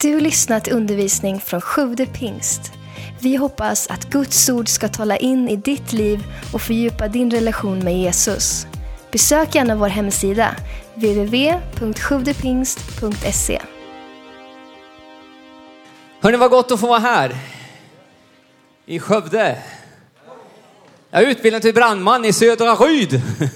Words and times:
Du 0.00 0.20
lyssnat 0.20 0.64
till 0.64 0.72
undervisning 0.72 1.40
från 1.40 1.60
Sjude 1.60 2.06
pingst. 2.06 2.72
Vi 3.20 3.36
hoppas 3.36 3.90
att 3.90 4.10
Guds 4.10 4.48
ord 4.48 4.68
ska 4.68 4.88
tala 4.88 5.16
in 5.16 5.48
i 5.48 5.56
ditt 5.56 5.92
liv 5.92 6.24
och 6.52 6.62
fördjupa 6.62 7.08
din 7.08 7.30
relation 7.30 7.78
med 7.78 7.98
Jesus. 7.98 8.66
Besök 9.12 9.54
gärna 9.54 9.76
vår 9.76 9.88
hemsida, 9.88 10.56
www.sjuvdepingst.se. 10.94 13.62
Hörni, 16.20 16.36
vad 16.36 16.50
gott 16.50 16.70
att 16.70 16.80
få 16.80 16.86
vara 16.86 16.98
här. 16.98 17.36
I 18.86 18.98
Skövde. 18.98 19.62
Jag 21.10 21.22
är 21.22 21.26
utbildad 21.26 21.62
till 21.62 21.74
brandman 21.74 22.24
i 22.24 22.32
Södra 22.32 22.74
Ryd. 22.74 23.22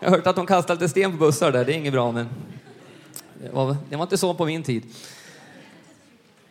Jag 0.00 0.10
har 0.10 0.16
hört 0.16 0.26
att 0.26 0.36
de 0.36 0.46
kastar 0.46 0.74
lite 0.74 0.88
sten 0.88 1.12
på 1.12 1.18
bussar 1.18 1.52
där, 1.52 1.64
det 1.64 1.72
är 1.72 1.76
inget 1.76 1.92
bra 1.92 2.12
men 2.12 2.28
det 3.42 3.50
var, 3.52 3.76
det 3.88 3.96
var 3.96 4.02
inte 4.02 4.18
så 4.18 4.34
på 4.34 4.44
min 4.44 4.62
tid. 4.62 4.82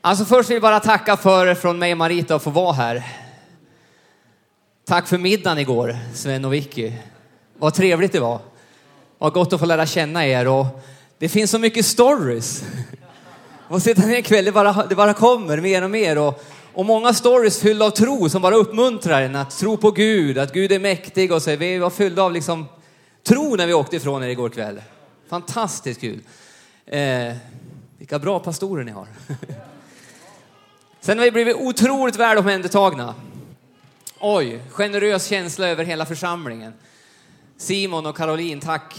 Alltså 0.01 0.25
först 0.25 0.49
vill 0.49 0.55
jag 0.55 0.61
bara 0.61 0.79
tacka 0.79 1.17
för, 1.17 1.55
från 1.55 1.79
mig 1.79 1.91
och 1.91 1.97
Marita 1.97 2.35
att 2.35 2.43
få 2.43 2.49
vara 2.49 2.73
här. 2.73 3.03
Tack 4.85 5.07
för 5.07 5.17
middagen 5.17 5.57
igår, 5.57 5.97
Sven 6.13 6.45
och 6.45 6.53
Vicky. 6.53 6.91
Vad 7.57 7.73
trevligt 7.73 8.11
det 8.11 8.19
var. 8.19 8.39
Vad 9.17 9.33
gott 9.33 9.53
att 9.53 9.59
få 9.59 9.65
lära 9.65 9.85
känna 9.85 10.27
er 10.27 10.47
och 10.47 10.65
det 11.17 11.29
finns 11.29 11.51
så 11.51 11.59
mycket 11.59 11.85
stories. 11.85 12.63
Och 13.67 13.81
sitta 13.81 14.01
ner 14.01 14.15
en 14.15 14.23
kväll, 14.23 14.45
det 14.45 14.51
bara, 14.51 14.85
det 14.85 14.95
bara 14.95 15.13
kommer 15.13 15.57
mer 15.57 15.83
och 15.83 15.91
mer. 15.91 16.17
Och, 16.17 16.43
och 16.73 16.85
många 16.85 17.13
stories 17.13 17.59
fyllda 17.59 17.85
av 17.85 17.89
tro 17.89 18.29
som 18.29 18.41
bara 18.41 18.55
uppmuntrar 18.55 19.21
en 19.21 19.35
att 19.35 19.57
tro 19.57 19.77
på 19.77 19.91
Gud, 19.91 20.37
att 20.37 20.53
Gud 20.53 20.71
är 20.71 20.79
mäktig 20.79 21.31
och 21.31 21.41
så. 21.41 21.55
Vi 21.55 21.77
var 21.77 21.89
fyllda 21.89 22.23
av 22.23 22.33
liksom 22.33 22.65
tro 23.27 23.55
när 23.55 23.67
vi 23.67 23.73
åkte 23.73 23.95
ifrån 23.95 24.23
er 24.23 24.27
igår 24.27 24.49
kväll. 24.49 24.81
Fantastiskt 25.29 26.01
kul. 26.01 26.19
Eh, 26.85 27.35
vilka 27.97 28.19
bra 28.19 28.39
pastorer 28.39 28.83
ni 28.83 28.91
har. 28.91 29.07
Sen 31.01 31.17
har 31.17 31.25
vi 31.25 31.31
blivit 31.31 31.55
otroligt 31.55 32.15
väl 32.15 32.37
omhändertagna. 32.37 33.15
Oj, 34.19 34.61
generös 34.69 35.27
känsla 35.27 35.67
över 35.67 35.85
hela 35.85 36.05
församlingen. 36.05 36.73
Simon 37.57 38.05
och 38.05 38.17
Caroline, 38.17 38.59
tack. 38.59 38.95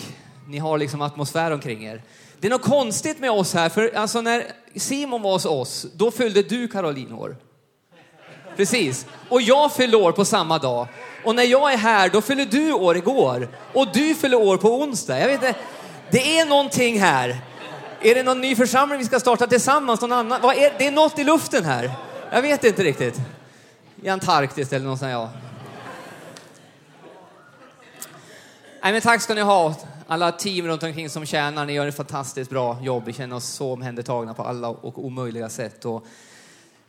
Ni 0.48 0.58
har 0.58 0.78
liksom 0.78 1.02
atmosfär 1.02 1.50
omkring 1.50 1.84
er. 1.84 2.02
Det 2.40 2.48
är 2.48 2.50
något 2.50 2.62
konstigt 2.62 3.20
med 3.20 3.30
oss 3.30 3.54
här, 3.54 3.68
för 3.68 3.94
alltså 3.96 4.20
när 4.20 4.44
Simon 4.76 5.22
var 5.22 5.32
hos 5.32 5.46
oss, 5.46 5.86
då 5.94 6.10
fyllde 6.10 6.42
du 6.42 6.68
Caroline 6.68 7.12
år. 7.12 7.36
Precis. 8.56 9.06
Och 9.28 9.42
jag 9.42 9.72
fyllde 9.72 9.96
år 9.96 10.12
på 10.12 10.24
samma 10.24 10.58
dag. 10.58 10.86
Och 11.24 11.34
när 11.34 11.44
jag 11.44 11.72
är 11.72 11.76
här, 11.76 12.08
då 12.08 12.20
fyller 12.20 12.46
du 12.46 12.72
år 12.72 12.96
igår. 12.96 13.48
Och 13.72 13.86
du 13.92 14.14
fyller 14.14 14.36
år 14.36 14.56
på 14.56 14.68
onsdag. 14.68 15.18
Jag 15.18 15.26
vet 15.26 15.34
inte, 15.34 15.54
det 16.10 16.38
är 16.38 16.46
någonting 16.46 17.00
här. 17.00 17.40
Är 18.04 18.14
det 18.14 18.22
någon 18.22 18.40
ny 18.40 18.56
församling 18.56 18.98
vi 18.98 19.04
ska 19.04 19.20
starta 19.20 19.46
tillsammans? 19.46 20.00
Någon 20.00 20.12
annan? 20.12 20.40
Vad 20.42 20.56
är, 20.56 20.72
det 20.78 20.86
är 20.86 20.92
något 20.92 21.18
i 21.18 21.24
luften 21.24 21.64
här. 21.64 21.90
Jag 22.32 22.42
vet 22.42 22.64
inte 22.64 22.82
riktigt. 22.82 23.20
I 24.02 24.08
Antarktis 24.08 24.72
eller 24.72 24.84
någonstans, 24.84 25.10
ja. 25.10 25.30
Nej, 28.82 28.92
men 28.92 29.00
tack 29.00 29.22
ska 29.22 29.34
ni 29.34 29.40
ha, 29.40 29.74
alla 30.06 30.32
team 30.32 30.66
runt 30.66 30.82
omkring 30.82 31.10
som 31.10 31.26
tjänar. 31.26 31.66
Ni 31.66 31.72
gör 31.72 31.86
ett 31.86 31.96
fantastiskt 31.96 32.50
bra 32.50 32.78
jobb. 32.82 33.02
Vi 33.06 33.12
känner 33.12 33.36
oss 33.36 33.48
så 33.48 33.72
omhändertagna 33.72 34.34
på 34.34 34.42
alla 34.42 34.68
och 34.68 35.04
omöjliga 35.04 35.48
sätt. 35.48 35.84
Och 35.84 36.06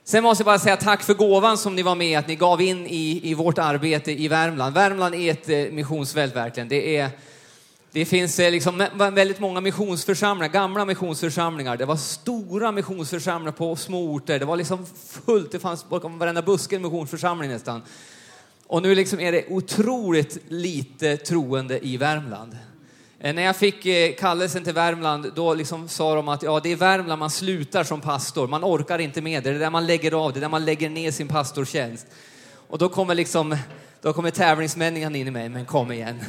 sen 0.04 0.24
måste 0.24 0.42
jag 0.42 0.46
bara 0.46 0.60
säga 0.60 0.78
tack 0.78 1.04
för 1.04 1.14
gåvan 1.14 1.58
som 1.58 1.76
ni 1.76 1.82
var 1.82 1.96
med, 1.96 2.20
att 2.20 2.28
ni 2.28 2.36
gav 2.36 2.62
in 2.62 2.88
i, 2.88 3.22
i 3.24 3.34
vårt 3.34 3.58
arbete 3.58 4.12
i 4.12 4.28
Värmland. 4.28 4.74
Värmland 4.74 5.16
är 5.16 5.32
ett 5.32 5.50
eh, 5.50 5.74
missionsfält 5.74 6.36
verkligen. 6.36 6.68
Det 6.68 6.98
är 6.98 7.10
det 7.96 8.06
finns 8.06 8.40
eh, 8.40 8.52
liksom 8.52 8.88
väldigt 8.98 9.40
många 9.40 9.62
missionsförsamlingar, 9.62 10.54
gamla 10.54 10.86
missionsförsamlingar. 10.86 11.78
Det 11.78 11.86
var 11.86 11.96
stora 11.96 12.72
missionsförsamlingar 12.72 13.52
på 13.52 13.76
små 13.76 14.14
orter. 14.14 14.40
Det 14.40 14.46
var 14.46 14.58
liksom 14.58 14.86
fullt, 15.26 15.52
det 15.52 15.60
fanns 15.60 15.90
bakom 15.90 16.20
varenda 16.20 16.42
buske 16.42 16.76
en 16.76 16.82
missionsförsamling 16.82 17.50
nästan. 17.50 17.82
Och 18.68 18.82
nu 18.82 18.96
liksom 18.96 19.20
är 19.20 19.32
det 19.32 19.46
otroligt 19.50 20.38
lite 20.48 21.18
troende 21.18 21.86
i 21.88 21.98
Värmland. 21.98 22.58
Eh, 23.20 23.34
när 23.34 23.42
jag 23.42 23.56
fick 23.56 23.86
eh, 23.86 24.16
kallelsen 24.16 24.64
till 24.64 24.74
Värmland, 24.74 25.32
då 25.36 25.54
liksom 25.54 25.88
sa 25.88 26.16
de 26.16 26.28
att 26.28 26.44
ja, 26.44 26.60
det 26.60 26.72
är 26.72 26.76
Värmland 26.76 27.20
man 27.20 27.30
slutar 27.30 27.84
som 27.84 28.02
pastor. 28.02 28.48
Man 28.48 28.64
orkar 28.64 29.00
inte 29.00 29.22
med 29.22 29.44
det. 29.44 29.50
Det 29.50 29.56
är 29.56 29.60
där 29.60 29.70
man 29.70 29.86
lägger 29.86 30.12
av, 30.26 30.34
det 30.34 30.40
är 30.40 30.42
där 30.42 30.50
man 30.50 30.66
lägger 30.66 30.90
ner 30.90 31.12
sin 31.12 31.28
pastortjänst. 31.28 32.08
Och 32.68 32.78
då 32.78 32.90
kommer 32.90 33.16
liksom, 33.16 33.58
då 34.02 34.14
kommer 34.14 34.32
tävlingsmänniskan 34.32 35.16
in 35.16 35.28
i 35.28 35.32
mig, 35.32 35.50
men 35.50 35.66
kom 35.66 35.92
igen. 35.92 36.20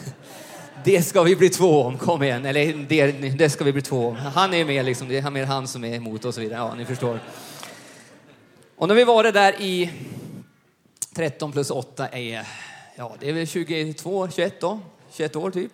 Det 0.87 1.03
ska 1.03 1.23
vi 1.23 1.37
bli 1.37 1.51
två 1.51 1.83
om, 1.83 1.99
kom 1.99 2.23
igen. 2.23 2.45
Eller 2.45 2.73
det, 2.89 3.13
det 3.13 3.51
ska 3.51 3.65
vi 3.65 3.73
bli 3.73 3.83
två 3.83 4.09
om. 4.09 4.17
Han 4.17 4.55
är 4.55 4.65
med 4.65 4.85
liksom, 4.85 5.09
det 5.09 5.19
är 5.19 5.31
mer 5.31 5.45
han 5.45 5.69
som 5.69 5.85
är 5.85 5.95
emot 5.95 6.25
och 6.25 6.35
så 6.35 6.41
vidare. 6.41 6.59
Ja, 6.59 6.75
ni 6.75 6.85
förstår. 6.85 7.21
Och 8.77 8.89
när 8.89 8.95
vi 8.95 9.05
var 9.05 9.25
där 9.33 9.61
i 9.61 9.91
13 11.15 11.53
plus 11.53 11.71
8 11.71 12.09
är, 12.09 12.47
ja 12.97 13.15
det 13.21 13.29
är 13.29 13.33
väl 13.33 13.47
22, 13.47 14.29
21 14.31 14.61
då, 14.61 14.81
21 15.13 15.37
år 15.37 15.51
typ. 15.51 15.73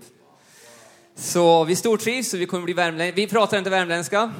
Så 1.15 1.65
vi 1.65 1.77
stortrivs 1.77 2.31
så 2.31 2.37
vi 2.37 2.47
kommer 2.47 2.65
bli 2.65 2.75
värmländska. 2.75 3.17
Vi 3.17 3.27
pratar 3.27 3.59
inte 3.59 3.71
värmländska, 3.71 4.33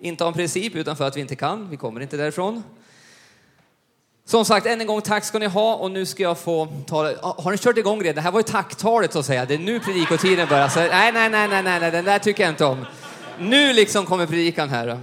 inte 0.00 0.24
av 0.24 0.32
princip 0.32 0.74
utan 0.74 0.96
för 0.96 1.06
att 1.06 1.16
vi 1.16 1.20
inte 1.20 1.36
kan. 1.36 1.70
Vi 1.70 1.76
kommer 1.76 2.00
inte 2.00 2.16
därifrån. 2.16 2.62
Som 4.30 4.44
sagt, 4.44 4.66
än 4.66 4.80
en 4.80 4.86
gång 4.86 5.02
tack 5.02 5.24
ska 5.24 5.38
ni 5.38 5.46
ha 5.46 5.74
och 5.74 5.90
nu 5.90 6.06
ska 6.06 6.22
jag 6.22 6.38
få 6.38 6.68
tala. 6.86 7.18
Har 7.22 7.50
ni 7.50 7.58
kört 7.58 7.78
igång 7.78 8.02
det? 8.02 8.12
Det 8.12 8.20
här 8.20 8.30
var 8.30 8.38
ju 8.38 8.42
tacktalet 8.42 9.12
så 9.12 9.18
att 9.18 9.26
säga. 9.26 9.46
Det 9.46 9.54
är 9.54 9.58
nu 9.58 9.80
predikotiden 9.80 10.48
börjar. 10.48 10.68
Så, 10.68 10.80
nej, 10.80 11.12
nej, 11.12 11.30
nej, 11.30 11.48
nej, 11.48 11.62
nej, 11.62 11.90
den 11.90 12.04
där 12.04 12.18
tycker 12.18 12.42
jag 12.42 12.52
inte 12.52 12.64
om. 12.64 12.86
Nu 13.38 13.72
liksom 13.72 14.06
kommer 14.06 14.26
predikan 14.26 14.68
här. 14.68 14.86
Då. 14.86 14.98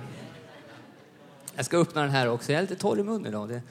Jag 1.55 1.65
ska 1.65 1.77
öppna 1.77 2.01
den 2.01 2.09
här 2.09 2.29
också. 2.29 2.51
Jag 2.51 2.57
är 2.57 2.61
lite 2.61 2.75
torr 2.75 2.99
i 2.99 3.03
munnen 3.03 3.25
idag. 3.25 3.49
Det... 3.49 3.61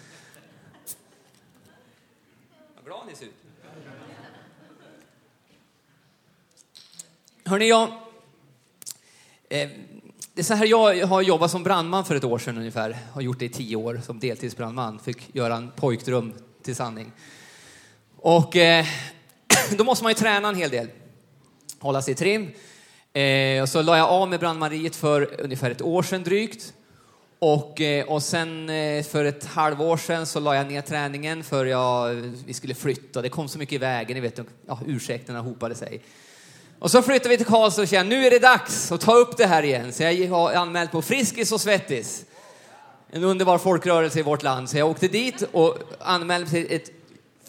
Vad 2.76 2.84
glad 2.84 3.06
ni 3.10 3.14
ser 3.14 3.26
ut. 3.26 3.34
Hörni, 7.44 7.68
jag... 7.68 7.88
Eh, 9.48 9.68
det 10.36 10.42
är 10.42 10.44
så 10.44 10.54
här 10.54 10.66
jag 10.66 11.06
har 11.06 11.22
jobbat 11.22 11.50
som 11.50 11.62
brandman 11.62 12.04
för 12.04 12.14
ett 12.14 12.24
år 12.24 12.38
sedan 12.38 12.58
ungefär. 12.58 12.96
Har 13.12 13.20
gjort 13.20 13.38
det 13.38 13.44
i 13.44 13.48
tio 13.48 13.76
år 13.76 14.00
som 14.06 14.20
deltidsbrandman. 14.20 14.98
Fick 14.98 15.34
göra 15.34 15.56
en 15.56 15.70
pojkdröm 15.70 16.32
till 16.62 16.76
sanning. 16.76 17.12
Och 18.16 18.56
eh, 18.56 18.86
då 19.78 19.84
måste 19.84 20.04
man 20.04 20.10
ju 20.10 20.14
träna 20.14 20.48
en 20.48 20.54
hel 20.54 20.70
del. 20.70 20.88
Hålla 21.78 22.02
sig 22.02 22.12
i 22.12 22.14
trim. 22.14 22.50
Eh, 23.12 23.62
och 23.62 23.68
så 23.68 23.82
la 23.82 23.96
jag 23.96 24.08
av 24.08 24.28
med 24.28 24.40
brandmariet 24.40 24.96
för 24.96 25.40
ungefär 25.40 25.70
ett 25.70 25.82
år 25.82 26.02
sedan 26.02 26.22
drygt. 26.22 26.72
Och, 27.38 27.80
eh, 27.80 28.06
och 28.06 28.22
sen 28.22 28.70
eh, 28.70 29.04
för 29.04 29.24
ett 29.24 29.44
halvår 29.44 29.96
sedan 29.96 30.26
så 30.26 30.40
la 30.40 30.54
jag 30.54 30.66
ner 30.66 30.82
träningen 30.82 31.44
för 31.44 31.66
jag, 31.66 32.14
vi 32.46 32.54
skulle 32.54 32.74
flytta. 32.74 33.22
Det 33.22 33.28
kom 33.28 33.48
så 33.48 33.58
mycket 33.58 33.74
i 33.74 33.78
vägen, 33.78 34.14
ni 34.14 34.20
vet, 34.20 34.40
ja, 34.66 34.80
ursäkterna 34.86 35.40
hopade 35.40 35.74
sig. 35.74 36.02
Och 36.78 36.90
så 36.90 37.02
flyttar 37.02 37.30
vi 37.30 37.36
till 37.36 37.46
Karlstad 37.46 37.82
och 37.82 37.88
känner 37.88 38.10
nu 38.10 38.26
är 38.26 38.30
det 38.30 38.38
dags 38.38 38.92
att 38.92 39.00
ta 39.00 39.14
upp 39.14 39.36
det 39.36 39.46
här 39.46 39.62
igen. 39.62 39.92
Så 39.92 40.02
jag 40.02 40.28
har 40.28 40.52
anmält 40.52 40.92
på 40.92 41.02
Friskis 41.02 41.52
och 41.52 41.60
Svettis. 41.60 42.24
En 43.10 43.24
underbar 43.24 43.58
folkrörelse 43.58 44.18
i 44.18 44.22
vårt 44.22 44.42
land. 44.42 44.70
Så 44.70 44.78
jag 44.78 44.90
åkte 44.90 45.08
dit 45.08 45.42
och 45.52 45.78
anmälde 46.00 46.50
till 46.50 46.66
ett, 46.70 46.90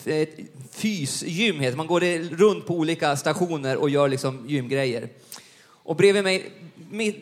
ett 0.06 0.38
fysgym. 0.72 1.60
Heter. 1.60 1.78
Man 1.78 1.88
går 1.88 2.30
runt 2.36 2.68
på 2.68 2.74
olika 2.74 3.18
stationer 3.18 3.78
och 3.78 3.90
gör 3.90 4.08
liksom 4.08 4.46
gymgrejer. 4.48 5.10
Och 5.66 5.96
bredvid 5.96 6.24
mig, 6.24 6.52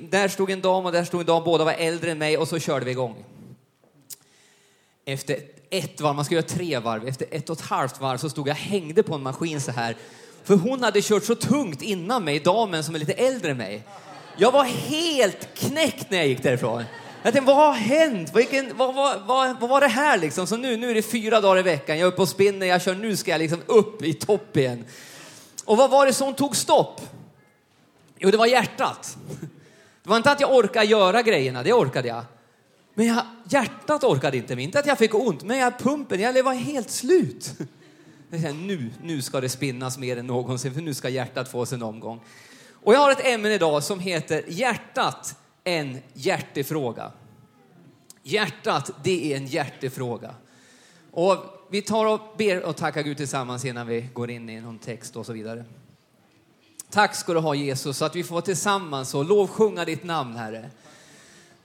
där 0.10 0.28
stod 0.28 0.52
en 0.52 0.62
dam 0.62 0.86
och 0.86 0.92
där 0.92 1.04
stod 1.04 1.20
en 1.20 1.26
dam. 1.26 1.44
Båda 1.44 1.64
var 1.64 1.74
äldre 1.74 2.12
än 2.12 2.18
mig 2.18 2.38
och 2.38 2.48
så 2.48 2.60
körde 2.60 2.86
vi 2.86 2.92
igång. 2.92 3.24
Efter 5.06 5.40
ett 5.70 6.02
varv, 6.02 6.16
man 6.16 6.26
ska 6.26 6.36
göra 6.36 6.46
tre 6.46 6.80
varv, 6.80 7.08
efter 7.08 7.28
ett 7.32 7.50
och 7.50 7.58
ett 7.58 7.66
halvt 7.66 8.02
varv 8.02 8.18
så 8.18 8.30
stod 8.30 8.48
jag 8.48 8.56
hängde 8.56 9.04
på 9.04 9.16
en 9.16 9.24
maskin 9.24 9.62
så 9.62 9.72
här 9.72 9.96
för 10.46 10.56
hon 10.56 10.84
hade 10.84 11.02
kört 11.02 11.24
så 11.24 11.36
tungt 11.36 11.82
innan 11.82 12.24
mig, 12.24 12.40
damen 12.40 12.84
som 12.84 12.96
är 12.96 13.00
lite 13.00 13.14
äldre 13.14 13.52
än 13.52 13.58
mig. 13.58 13.84
Jag 14.38 14.52
var 14.52 14.64
helt 14.64 15.48
knäckt 15.56 16.12
när 16.12 16.18
jag 16.18 16.28
gick 16.28 16.44
därifrån. 16.44 16.84
Jag 17.24 17.34
tänkte, 17.34 17.54
vad 17.54 17.68
har 17.68 17.74
hänt? 17.74 18.36
Vilken, 18.36 18.78
vad, 18.78 18.96
vad, 18.96 19.22
vad, 19.28 19.60
vad 19.60 19.70
var 19.70 19.82
det 19.82 19.88
här 19.88 20.18
liksom? 20.18 20.48
Så 20.48 20.58
nu, 20.58 20.78
nu 20.78 20.90
är 20.90 20.96
det 20.96 21.02
fyra 21.02 21.42
dagar 21.42 21.60
i 21.60 21.64
veckan, 21.64 21.98
jag 21.98 22.08
är 22.08 22.12
uppe 22.12 22.22
och 22.22 22.30
spinner, 22.30 22.66
jag 22.68 22.82
kör, 22.82 22.96
nu 22.96 23.18
ska 23.18 23.32
jag 23.32 23.40
liksom 23.40 23.62
upp 23.66 24.04
i 24.04 24.14
topp 24.14 24.58
igen. 24.58 24.86
Och 25.66 25.78
vad 25.78 25.90
var 25.90 26.06
det 26.06 26.14
som 26.14 26.34
tog 26.34 26.56
stopp? 26.56 27.02
Jo, 28.18 28.32
det 28.32 28.38
var 28.38 28.46
hjärtat. 28.46 29.18
Det 30.04 30.10
var 30.10 30.18
inte 30.18 30.32
att 30.32 30.40
jag 30.40 30.56
orkade 30.56 30.86
göra 30.86 31.22
grejerna, 31.22 31.64
det 31.64 31.74
orkade 31.74 32.08
jag. 32.08 32.24
Men 32.94 33.06
jag, 33.06 33.26
hjärtat 33.50 34.04
orkade 34.04 34.38
inte, 34.38 34.54
inte 34.54 34.80
att 34.80 34.86
jag 34.86 34.98
fick 34.98 35.16
ont, 35.16 35.44
men 35.44 35.58
jag, 35.58 35.80
pumpen, 35.80 36.20
jag 36.20 36.44
var 36.44 36.54
helt 36.54 36.92
slut. 36.92 37.52
Nu, 38.30 38.92
nu 39.04 39.22
ska 39.22 39.42
det 39.42 39.50
spinnas 39.50 39.98
mer 39.98 40.18
än 40.18 40.28
någonsin, 40.28 40.74
för 40.74 40.82
nu 40.82 40.94
ska 40.94 41.10
hjärtat 41.10 41.50
få 41.50 41.66
sin 41.66 41.84
omgång. 41.84 42.20
Och 42.72 42.94
jag 42.94 43.00
har 43.00 43.12
ett 43.12 43.26
ämne 43.26 43.54
idag 43.54 43.84
som 43.84 44.00
heter 44.00 44.44
Hjärtat, 44.48 45.36
en 45.64 45.98
hjärtefråga. 46.14 47.12
Hjärtat, 48.24 48.92
det 49.04 49.34
är 49.34 49.38
en 49.38 49.48
hjärtefråga. 49.48 50.36
Och 51.12 51.38
vi 51.72 51.82
tar 51.82 52.06
och 52.06 52.20
ber 52.38 52.64
och 52.64 52.76
tackar 52.76 53.02
Gud 53.02 53.18
tillsammans 53.18 53.66
innan 53.66 53.88
vi 53.88 54.10
går 54.14 54.30
in 54.30 54.50
i 54.50 54.62
någon 54.62 54.80
text 54.80 55.16
och 55.16 55.26
så 55.26 55.34
vidare. 55.34 55.66
Tack 56.90 57.16
ska 57.16 57.34
du 57.34 57.40
ha 57.40 57.56
Jesus, 57.56 58.02
att 58.02 58.16
vi 58.16 58.24
får 58.24 58.42
tillsammans 58.42 59.14
och 59.16 59.26
lovsjunga 59.26 59.86
ditt 59.86 60.04
namn, 60.04 60.36
Herre. 60.36 60.70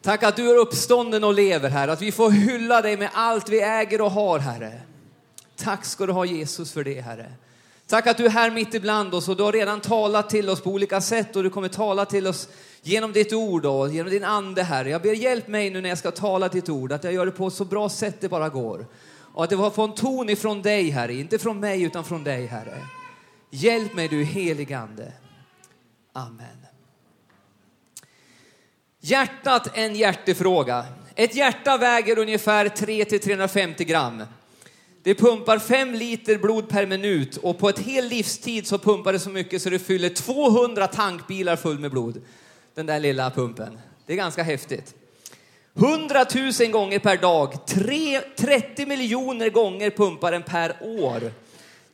Tack 0.02 0.22
att 0.22 0.36
du 0.36 0.50
är 0.50 0.56
uppstånden 0.56 1.24
och 1.24 1.34
lever, 1.34 1.68
Herre. 1.68 1.92
Att 1.92 2.02
vi 2.02 2.12
får 2.12 2.30
hylla 2.30 2.82
dig 2.82 2.96
med 2.96 3.10
allt 3.12 3.48
vi 3.48 3.60
äger 3.60 4.00
och 4.00 4.10
har, 4.10 4.38
Herre. 4.38 4.80
Tack 5.62 5.84
ska 5.84 6.06
du 6.06 6.12
ha 6.12 6.24
Jesus 6.24 6.72
för 6.72 6.84
det, 6.84 7.00
Herre. 7.00 7.32
Tack 7.86 8.06
att 8.06 8.16
du 8.16 8.26
är 8.26 8.30
här 8.30 8.50
mitt 8.50 8.74
ibland 8.74 9.14
oss 9.14 9.28
och 9.28 9.36
du 9.36 9.42
har 9.42 9.52
redan 9.52 9.80
talat 9.80 10.30
till 10.30 10.50
oss 10.50 10.60
på 10.60 10.70
olika 10.70 11.00
sätt 11.00 11.36
och 11.36 11.42
du 11.42 11.50
kommer 11.50 11.68
tala 11.68 12.04
till 12.04 12.26
oss 12.26 12.48
genom 12.82 13.12
ditt 13.12 13.32
ord 13.32 13.66
och 13.66 13.92
genom 13.92 14.10
din 14.10 14.24
ande, 14.24 14.62
Herre. 14.62 14.90
Jag 14.90 15.02
ber 15.02 15.12
hjälp 15.12 15.48
mig 15.48 15.70
nu 15.70 15.80
när 15.80 15.88
jag 15.88 15.98
ska 15.98 16.10
tala 16.10 16.48
ditt 16.48 16.68
ord, 16.68 16.92
att 16.92 17.04
jag 17.04 17.12
gör 17.12 17.26
det 17.26 17.32
på 17.32 17.50
så 17.50 17.64
bra 17.64 17.88
sätt 17.88 18.20
det 18.20 18.28
bara 18.28 18.48
går. 18.48 18.86
Och 19.34 19.44
att 19.44 19.50
det 19.50 19.56
får 19.56 19.84
en 19.84 19.94
ton 19.94 20.28
ifrån 20.28 20.62
dig, 20.62 20.90
Herre. 20.90 21.14
Inte 21.14 21.38
från 21.38 21.60
mig, 21.60 21.82
utan 21.82 22.04
från 22.04 22.24
dig, 22.24 22.46
Herre. 22.46 22.82
Hjälp 23.50 23.94
mig 23.94 24.08
du 24.08 24.24
heligande. 24.24 25.12
Amen. 26.12 26.66
Hjärtat 29.00 29.68
en 29.74 29.94
hjärtefråga. 29.94 30.84
Ett 31.14 31.34
hjärta 31.34 31.76
väger 31.76 32.18
ungefär 32.18 32.66
3-350 32.66 33.84
gram. 33.84 34.22
Det 35.02 35.14
pumpar 35.14 35.58
5 35.58 35.94
liter 35.94 36.38
blod 36.38 36.68
per 36.68 36.86
minut 36.86 37.36
och 37.36 37.58
på 37.58 37.68
ett 37.68 37.78
hel 37.78 38.08
livstid 38.08 38.66
så 38.66 38.78
pumpar 38.78 39.12
det 39.12 39.18
så 39.18 39.30
mycket 39.30 39.62
så 39.62 39.70
det 39.70 39.78
fyller 39.78 40.08
200 40.08 40.86
tankbilar 40.86 41.56
full 41.56 41.78
med 41.78 41.90
blod. 41.90 42.22
Den 42.74 42.86
där 42.86 43.00
lilla 43.00 43.30
pumpen. 43.30 43.78
Det 44.06 44.12
är 44.12 44.16
ganska 44.16 44.42
häftigt. 44.42 44.94
100 45.74 46.26
000 46.60 46.70
gånger 46.70 46.98
per 46.98 47.16
dag, 47.16 47.66
3, 47.66 48.20
30 48.20 48.86
miljoner 48.86 49.50
gånger 49.50 49.90
pumpar 49.90 50.32
den 50.32 50.42
per 50.42 50.76
år. 50.80 51.32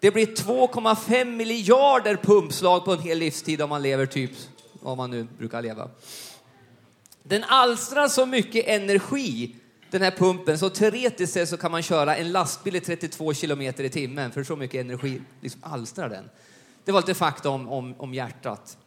Det 0.01 0.11
blir 0.11 0.27
2,5 0.27 1.25
miljarder 1.25 2.17
pumpslag 2.17 2.85
på 2.85 2.93
en 2.93 3.01
hel 3.01 3.19
livstid 3.19 3.63
om 3.63 3.69
man 3.69 3.83
lever 3.83 4.07
typ, 4.07 4.31
om 4.83 4.97
man 4.97 5.11
nu 5.11 5.27
brukar 5.39 5.63
leva. 5.63 5.89
Den 7.23 7.45
alstrar 7.45 8.09
så 8.09 8.27
mycket 8.27 8.67
energi, 8.67 9.55
den 9.91 10.03
här 10.03 10.11
pumpen, 10.11 10.59
så 10.59 10.71
teoretiskt 10.71 11.33
sett 11.33 11.49
så 11.49 11.57
kan 11.57 11.71
man 11.71 11.83
köra 11.83 12.17
en 12.17 12.33
lastbil 12.33 12.77
i 12.77 12.81
32 12.81 13.35
kilometer 13.35 13.85
i 13.85 13.91
timmen, 13.91 14.33
för 14.33 14.45
så 14.45 14.57
mycket 14.57 14.81
energi 14.81 15.23
liksom 15.41 15.61
alstrar 15.65 16.09
den. 16.09 16.31
Det 16.85 16.93
var 16.93 17.01
lite 17.01 17.15
fakta 17.15 17.51
om, 17.51 17.69
om, 17.69 17.95
om 17.99 18.15
hjärtat. 18.15 18.79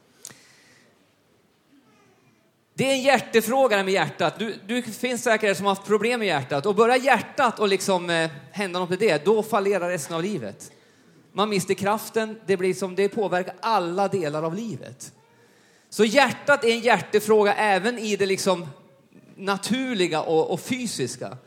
Det 2.74 2.92
är 2.92 2.94
en 2.94 3.02
hjärtefråga 3.02 3.84
med 3.84 3.94
hjärtat. 3.94 4.40
Du, 4.40 4.56
du 4.68 4.82
finns 4.82 5.24
säkert 5.24 5.58
som 5.58 5.66
har 5.66 5.76
haft 5.76 5.88
problem 5.88 6.20
med 6.20 6.28
hjärtat 6.28 6.66
och 6.66 6.76
börjar 6.76 6.96
hjärtat 6.96 7.60
och 7.60 7.68
liksom 7.68 8.10
eh, 8.10 8.30
hända 8.52 8.80
något 8.80 8.90
med 8.90 9.00
det, 9.00 9.26
då 9.26 9.44
fallerar 9.44 9.90
resten 9.90 10.16
av 10.16 10.24
livet. 10.24 10.72
Man 11.34 11.50
mister 11.50 11.74
kraften, 11.74 12.40
det, 12.46 12.58
blir 12.58 12.74
som, 12.74 12.96
det 12.96 13.10
påverkar 13.10 13.56
alla 13.60 14.08
delar 14.08 14.44
av 14.44 14.56
livet. 14.56 15.14
Så 15.90 16.06
hjärtat 16.06 16.64
är 16.64 16.72
en 16.72 16.80
hjärtefråga 16.80 17.54
även 17.54 18.00
i 18.00 18.16
det 18.16 18.26
liksom 18.26 18.68
naturliga 19.40 20.22
och, 20.22 20.52
och 20.52 20.60
fysiska. 20.60 21.38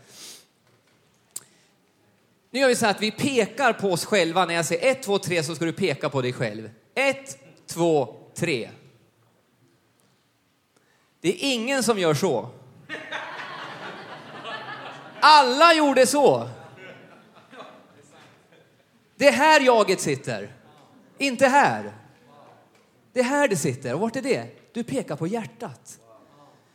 Nu 2.51 2.61
gör 2.61 2.69
vi 2.69 2.77
så 2.77 2.87
att 2.87 3.03
vi 3.03 3.11
pekar 3.11 3.73
på 3.73 3.93
oss 3.93 4.05
själva. 4.05 4.45
När 4.45 4.55
jag 4.55 4.65
säger 4.65 4.91
ett, 4.91 5.03
två, 5.03 5.19
tre 5.19 5.43
så 5.43 5.55
ska 5.55 5.65
du 5.65 5.73
peka 5.73 6.11
på 6.11 6.23
dig 6.23 6.33
själv. 6.33 6.71
Ett, 6.95 7.39
två, 7.67 8.17
tre. 8.35 8.71
Det 11.21 11.29
är 11.29 11.53
ingen 11.55 11.83
som 11.83 11.99
gör 11.99 12.15
så. 12.15 12.49
Alla 15.21 15.75
gjorde 15.75 16.07
så. 16.07 16.49
Det 19.17 19.29
är 19.29 19.33
här 19.33 19.61
jaget 19.61 20.01
sitter. 20.01 20.57
Inte 21.19 21.47
här. 21.47 21.93
Det 23.13 23.21
är 23.21 23.25
här 23.25 23.49
det 23.49 23.57
sitter. 23.57 23.95
Och 23.95 24.01
vart 24.01 24.17
är 24.17 24.23
det? 24.23 24.47
Du 24.73 24.85
pekar 24.85 25.17
på 25.17 25.27
hjärtat. 25.27 25.99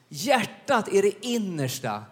Hjärtat 0.09 0.88
är 0.88 1.01
det 1.01 1.25
innersta, 1.25 2.04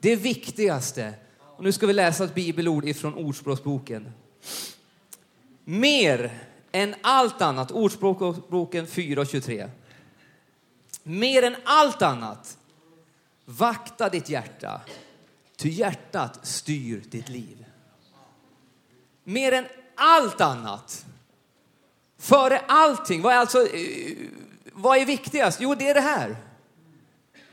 det 0.00 0.16
viktigaste. 0.16 1.14
Och 1.40 1.64
nu 1.64 1.72
ska 1.72 1.86
vi 1.86 1.92
läsa 1.92 2.24
ett 2.24 2.34
bibelord 2.34 2.84
ifrån 2.84 3.14
Ordspråksboken. 3.14 4.12
Mer 5.64 6.38
än 6.72 6.94
allt 7.02 7.42
annat, 7.42 7.70
Ordspråksboken 7.70 8.86
4.23. 8.86 9.70
Mer 11.02 11.42
än 11.42 11.56
allt 11.64 12.02
annat, 12.02 12.58
vakta 13.44 14.08
ditt 14.08 14.28
hjärta, 14.28 14.80
ty 15.56 15.68
hjärtat 15.68 16.46
styr 16.46 17.02
ditt 17.10 17.28
liv. 17.28 17.64
Mer 19.24 19.52
än 19.52 19.66
allt 19.94 20.40
annat, 20.40 21.06
före 22.18 22.58
allting, 22.58 23.22
vad 23.22 23.32
är, 23.32 23.36
alltså, 23.36 23.66
eh, 23.66 24.16
vad 24.72 24.98
är 24.98 25.06
viktigast? 25.06 25.60
Jo, 25.60 25.74
det 25.74 25.88
är 25.88 25.94
det 25.94 26.00
här. 26.00 26.36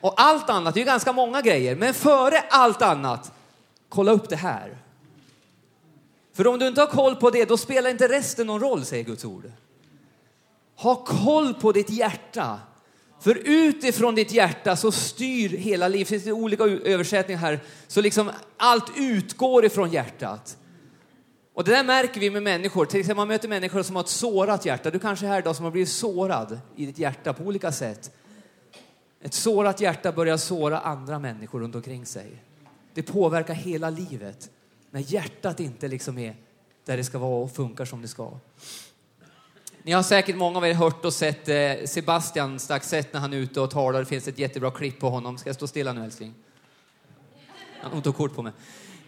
Och 0.02 0.14
allt 0.22 0.50
annat, 0.50 0.74
det 0.74 0.78
är 0.78 0.82
ju 0.82 0.86
ganska 0.86 1.14
många 1.14 1.42
grejer, 1.42 1.76
men 1.76 1.94
före 1.94 2.40
allt 2.50 2.82
annat, 2.82 3.32
kolla 3.90 4.12
upp 4.12 4.30
det 4.30 4.36
här. 4.36 4.78
För 6.34 6.48
om 6.48 6.60
du 6.60 6.68
inte 6.68 6.82
har 6.82 6.88
koll 6.88 7.16
på 7.16 7.30
det, 7.30 7.46
då 7.46 7.58
spelar 7.58 7.90
inte 7.90 8.08
resten 8.08 8.48
någon 8.48 8.60
roll, 8.60 8.86
säger 8.86 9.04
Guds 9.04 9.26
ord. 9.26 9.52
Ha 10.76 10.96
koll 10.96 11.54
på 11.54 11.72
ditt 11.72 11.90
hjärta. 11.90 12.60
För 13.20 13.42
utifrån 13.46 14.16
ditt 14.16 14.32
hjärta 14.32 14.76
så 14.76 14.92
styr 14.92 15.50
hela 15.50 15.88
livet. 15.88 16.08
Det 16.08 16.10
finns 16.10 16.24
det 16.24 16.32
olika 16.32 16.64
översättningar 16.64 17.40
här. 17.40 17.60
Så 17.88 18.02
liksom 18.02 18.32
allt 18.58 18.92
utgår 18.98 19.66
ifrån 19.66 19.92
hjärtat. 19.92 20.58
Och 21.54 21.64
det 21.64 21.72
där 21.72 21.84
märker 21.84 22.20
vi 22.20 22.30
med 22.30 22.44
människor. 22.44 22.86
Till 22.86 23.00
exempel 23.00 23.18
man 23.18 23.28
möter 23.28 23.48
människor 23.48 23.84
som 23.84 23.96
har 23.96 24.04
ett 24.04 24.10
sårat 24.10 24.66
hjärta. 24.66 24.92
Du 24.92 25.00
kanske 25.00 25.26
är 25.26 25.30
här 25.30 25.40
idag 25.40 25.56
som 25.56 25.66
har 25.66 25.72
blivit 25.72 25.90
sårad 25.90 26.60
i 26.76 26.86
ditt 26.86 26.98
hjärta 27.00 27.34
på 27.34 27.44
olika 27.44 27.72
sätt. 27.72 28.12
Ett 29.22 29.34
sårat 29.34 29.82
hjärta 29.82 30.12
börjar 30.12 30.38
såra 30.38 30.80
andra 30.80 31.20
människor 31.20 31.60
runt 31.60 31.76
omkring 31.76 32.06
sig. 32.06 32.44
Det 32.94 33.04
påverkar 33.04 33.54
hela 33.54 33.90
livet 33.90 34.50
när 34.92 35.14
hjärtat 35.14 35.60
inte 35.60 35.88
liksom 35.88 36.18
är 36.18 36.36
där 36.86 36.98
det 36.98 37.04
ska 37.04 37.18
vara 37.18 37.44
och 37.44 37.56
funkar 37.56 37.86
som 37.86 38.02
det 38.02 38.08
ska. 38.08 38.32
Ni 39.84 39.92
har 39.92 40.04
säkert 40.04 40.36
många 40.36 40.58
av 40.58 40.66
er 40.66 40.74
hört 40.74 41.06
och 41.06 41.14
sett 41.14 41.50
eh, 41.50 41.86
Sebastian 41.86 42.60
Staxet 42.60 43.14
när 43.14 43.20
han 43.20 43.34
är 43.34 43.38
ute 43.38 43.62
och 43.62 43.72
talar. 43.72 44.00
Det 44.00 44.06
finns 44.06 44.28
ett 44.28 44.40
jättebra 44.40 44.72
klipp 44.72 45.00
på 45.00 45.10
honom. 45.10 45.38
Ska 45.38 45.50
jag 45.50 45.56
stå 45.56 45.68
stilla 45.68 45.94
nu 45.94 46.04
älskling? 46.04 46.34
Han 47.82 48.02
tog 48.02 48.16
kort 48.16 48.36
på 48.36 48.42
mig. 48.42 48.54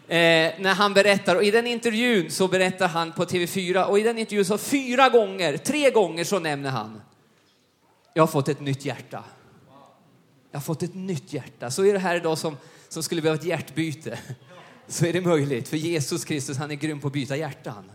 Eh, 0.08 0.52
när 0.60 0.74
han 0.74 0.94
berättar, 0.94 1.36
och 1.36 1.44
i 1.44 1.50
den 1.50 1.66
intervjun 1.66 2.30
så 2.30 2.48
berättar 2.48 2.88
han 2.88 3.12
på 3.12 3.24
TV4, 3.24 3.84
och 3.84 3.98
i 3.98 4.02
den 4.02 4.18
intervjun 4.18 4.44
så 4.44 4.58
fyra 4.58 5.08
gånger, 5.08 5.56
tre 5.56 5.90
gånger 5.90 6.24
så 6.24 6.38
nämner 6.38 6.70
han, 6.70 7.00
jag 8.14 8.22
har 8.22 8.28
fått 8.28 8.48
ett 8.48 8.60
nytt 8.60 8.84
hjärta. 8.84 9.24
Jag 10.52 10.58
har 10.58 10.62
fått 10.62 10.82
ett 10.82 10.94
nytt 10.94 11.32
hjärta. 11.32 11.70
Så 11.70 11.84
är 11.84 11.92
det 11.92 11.98
här 11.98 12.16
idag 12.16 12.38
som, 12.38 12.56
som 12.88 13.02
skulle 13.02 13.22
behöva 13.22 13.40
ett 13.40 13.46
hjärtbyte. 13.46 14.18
Så 14.86 15.06
är 15.06 15.12
det 15.12 15.20
möjligt, 15.20 15.68
för 15.68 15.76
Jesus 15.76 16.24
Kristus 16.24 16.56
han 16.56 16.70
är 16.70 16.74
grym 16.74 17.00
på 17.00 17.06
att 17.06 17.12
byta 17.12 17.36
hjärtan. 17.36 17.90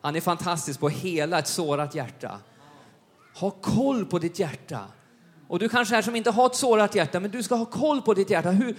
Han 0.00 0.16
är 0.16 0.20
fantastisk 0.20 0.80
på 0.80 0.86
att 0.86 0.92
hela 0.92 1.38
ett 1.38 1.48
sårat 1.48 1.94
hjärta. 1.94 2.38
Ha 3.34 3.50
koll 3.50 4.06
på 4.06 4.18
ditt 4.18 4.38
hjärta. 4.38 4.86
Och 5.48 5.58
du 5.58 5.68
kanske 5.68 5.96
är 5.96 6.02
som 6.02 6.16
inte 6.16 6.30
har 6.30 6.46
ett 6.46 6.54
sårat 6.54 6.94
hjärta, 6.94 7.20
men 7.20 7.30
du 7.30 7.42
ska 7.42 7.54
ha 7.54 7.64
koll 7.64 8.02
på 8.02 8.14
ditt 8.14 8.30
hjärta. 8.30 8.50
Hur, 8.50 8.76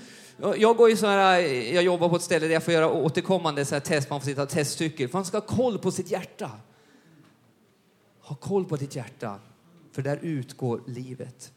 jag, 0.57 0.77
går 0.77 0.89
ju 0.89 0.97
så 0.97 1.07
här, 1.07 1.39
jag 1.73 1.83
jobbar 1.83 2.09
på 2.09 2.15
ett 2.15 2.21
ställe 2.21 2.47
där 2.47 2.53
jag 2.53 2.63
får 2.63 2.73
göra 2.73 2.91
återkommande 2.91 3.65
så 3.65 3.75
här 3.75 3.79
test, 3.79 4.09
man 4.09 4.21
får 4.21 4.25
sitta 4.25 4.43
och 4.43 4.49
testcykel. 4.49 5.09
Man 5.13 5.25
ska 5.25 5.37
ha 5.37 5.45
koll 5.45 5.77
på 5.77 5.91
sitt 5.91 6.11
hjärta. 6.11 6.51
Ha 8.21 8.35
koll 8.35 8.65
på 8.65 8.75
ditt 8.75 8.95
hjärta, 8.95 9.39
för 9.91 10.01
där 10.01 10.19
utgår 10.21 10.81
livet. 10.87 11.51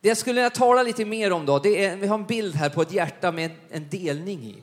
Det 0.00 0.08
jag 0.08 0.16
skulle 0.16 0.34
vilja 0.34 0.50
tala 0.50 0.82
lite 0.82 1.04
mer 1.04 1.32
om 1.32 1.46
då, 1.46 1.58
det 1.58 1.84
är, 1.84 1.96
vi 1.96 2.06
har 2.06 2.18
en 2.18 2.26
bild 2.26 2.54
här 2.54 2.68
på 2.68 2.82
ett 2.82 2.92
hjärta 2.92 3.32
med 3.32 3.50
en 3.70 3.88
delning 3.88 4.44
i. 4.44 4.62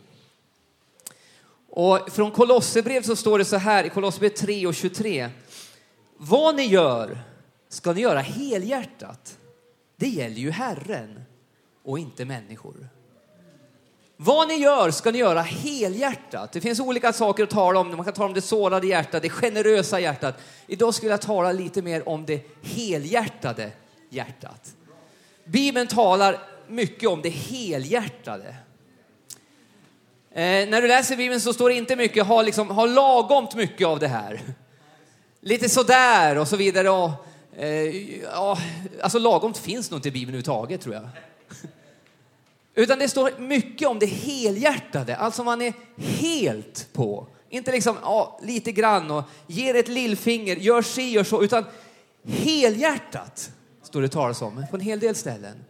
Och 1.70 2.10
från 2.12 2.32
Kolosserbrev 2.32 3.02
så 3.02 3.16
står 3.16 3.38
det 3.38 3.46
så 3.46 3.58
här 3.58 3.84
i 3.84 3.90
Kolosserbrev 3.90 4.30
3 4.30 4.68
och 4.68 4.76
23. 4.76 5.30
Vad 6.18 6.56
ni 6.56 6.64
gör 6.64 7.20
ska 7.70 7.94
ni 7.94 8.02
göra 8.02 8.20
helhjärtat. 8.20 9.38
Det 9.96 10.08
gäller 10.08 10.36
ju 10.36 10.52
Herren 10.52 11.22
och 11.84 12.00
inte 12.00 12.26
människor. 12.26 12.90
Vad 14.18 14.48
ni 14.48 14.54
gör 14.54 14.92
ska 14.92 15.12
ni 15.12 15.18
göra 15.18 15.42
helhjärtat. 15.42 16.52
Det 16.52 16.62
finns 16.62 16.80
olika 16.80 17.14
saker 17.14 17.44
att 17.44 17.50
tala 17.50 17.80
om. 17.80 17.96
Man 17.96 18.04
kan 18.04 18.14
tala 18.14 18.28
om 18.28 18.34
det 18.34 18.42
sårade 18.42 18.88
hjärtat, 18.88 19.22
det 19.22 19.30
generösa 19.30 20.00
hjärtat. 20.00 20.36
Idag 20.68 20.94
skulle 20.94 21.12
jag 21.12 21.22
tala 21.22 21.52
lite 21.52 21.82
mer 21.82 22.10
om 22.10 22.26
det 22.26 22.42
helhjärtade 22.62 23.72
hjärtat. 24.10 24.76
Bibeln 25.48 25.88
talar 25.88 26.40
mycket 26.68 27.10
om 27.10 27.22
det 27.22 27.30
helhjärtade. 27.30 28.56
Eh, 30.32 30.70
när 30.70 30.82
du 30.82 30.88
läser 30.88 31.16
Bibeln 31.16 31.42
så 31.42 31.54
står 31.54 31.70
det 31.70 31.76
inte 31.76 31.96
mycket, 31.96 32.26
ha, 32.26 32.42
liksom, 32.42 32.70
ha 32.70 32.86
lagomt 32.86 33.56
mycket 33.56 33.88
av 33.88 34.00
det 34.00 34.08
här. 34.08 34.42
Lite 35.42 35.70
sådär 35.70 36.38
och 36.38 36.48
så 36.48 36.58
vidare. 36.58 36.90
Och, 36.90 37.12
eh, 37.58 38.22
ja, 38.22 38.58
alltså 39.02 39.20
lagomt 39.20 39.58
finns 39.58 39.92
nog 39.92 39.98
inte 39.98 40.08
i 40.08 40.12
Bibeln 40.12 40.30
överhuvudtaget 40.30 40.82
tror 40.82 40.96
jag. 40.96 41.10
Utan 42.76 43.00
det 43.00 43.10
står 43.10 43.32
mycket 43.40 43.88
om 43.88 44.00
det 44.00 44.06
helhjärtade, 44.06 45.16
alltså 45.16 45.44
man 45.44 45.62
är 45.62 45.74
helt 45.98 46.88
på 46.94 47.28
Inte 47.50 47.72
liksom 47.72 47.98
ja, 48.02 48.40
lite 48.44 48.72
grann 48.72 49.12
och 49.12 49.24
ger 49.48 49.76
ett 49.76 49.88
lillfinger, 49.88 50.56
gör 50.56 50.82
si, 50.82 51.10
gör 51.10 51.24
så, 51.24 51.44
utan 51.44 51.66
helhjärtat 52.24 53.52
står 53.88 54.02
det 54.02 54.10
talas 54.10 54.42
om 54.42 54.66
på 54.72 54.76
en 54.76 54.82
hel 54.82 55.00
del 55.00 55.16
ställen. 55.16 55.66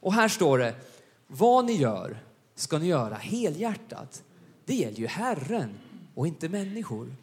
Och 0.00 0.12
här 0.12 0.28
står 0.28 0.58
det, 0.58 0.74
vad 1.26 1.64
ni 1.64 1.72
gör 1.72 2.16
ska 2.54 2.78
ni 2.78 2.86
göra 2.86 3.14
helhjärtat. 3.14 4.22
Det 4.64 4.74
gäller 4.74 4.98
ju 4.98 5.06
Herren 5.06 5.78
och 6.14 6.26
inte 6.26 6.48
människor. 6.48 7.14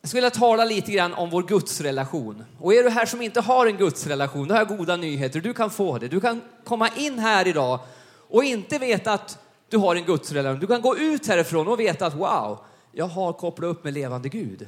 Jag 0.00 0.08
skulle 0.08 0.20
vilja 0.20 0.30
tala 0.30 0.64
lite 0.64 0.92
grann 0.92 1.14
om 1.14 1.30
vår 1.30 1.42
gudsrelation. 1.42 2.44
Och 2.58 2.74
är 2.74 2.82
du 2.82 2.88
här 2.88 3.06
som 3.06 3.22
inte 3.22 3.40
har 3.40 3.66
en 3.66 3.76
gudsrelation, 3.76 4.48
då 4.48 4.54
har 4.54 4.60
jag 4.60 4.78
goda 4.78 4.96
nyheter. 4.96 5.40
Du 5.40 5.54
kan 5.54 5.70
få 5.70 5.98
det. 5.98 6.08
Du 6.08 6.20
kan 6.20 6.40
komma 6.64 6.88
in 6.96 7.18
här 7.18 7.48
idag 7.48 7.80
och 8.28 8.44
inte 8.44 8.78
veta 8.78 9.12
att 9.12 9.38
du 9.68 9.76
har 9.76 9.96
en 9.96 10.04
gudsrelation. 10.04 10.60
Du 10.60 10.66
kan 10.66 10.82
gå 10.82 10.96
ut 10.96 11.26
härifrån 11.26 11.68
och 11.68 11.80
veta 11.80 12.06
att 12.06 12.14
wow, 12.14 12.58
jag 12.92 13.06
har 13.06 13.32
kopplat 13.32 13.70
upp 13.70 13.84
med 13.84 13.94
levande 13.94 14.28
Gud. 14.28 14.66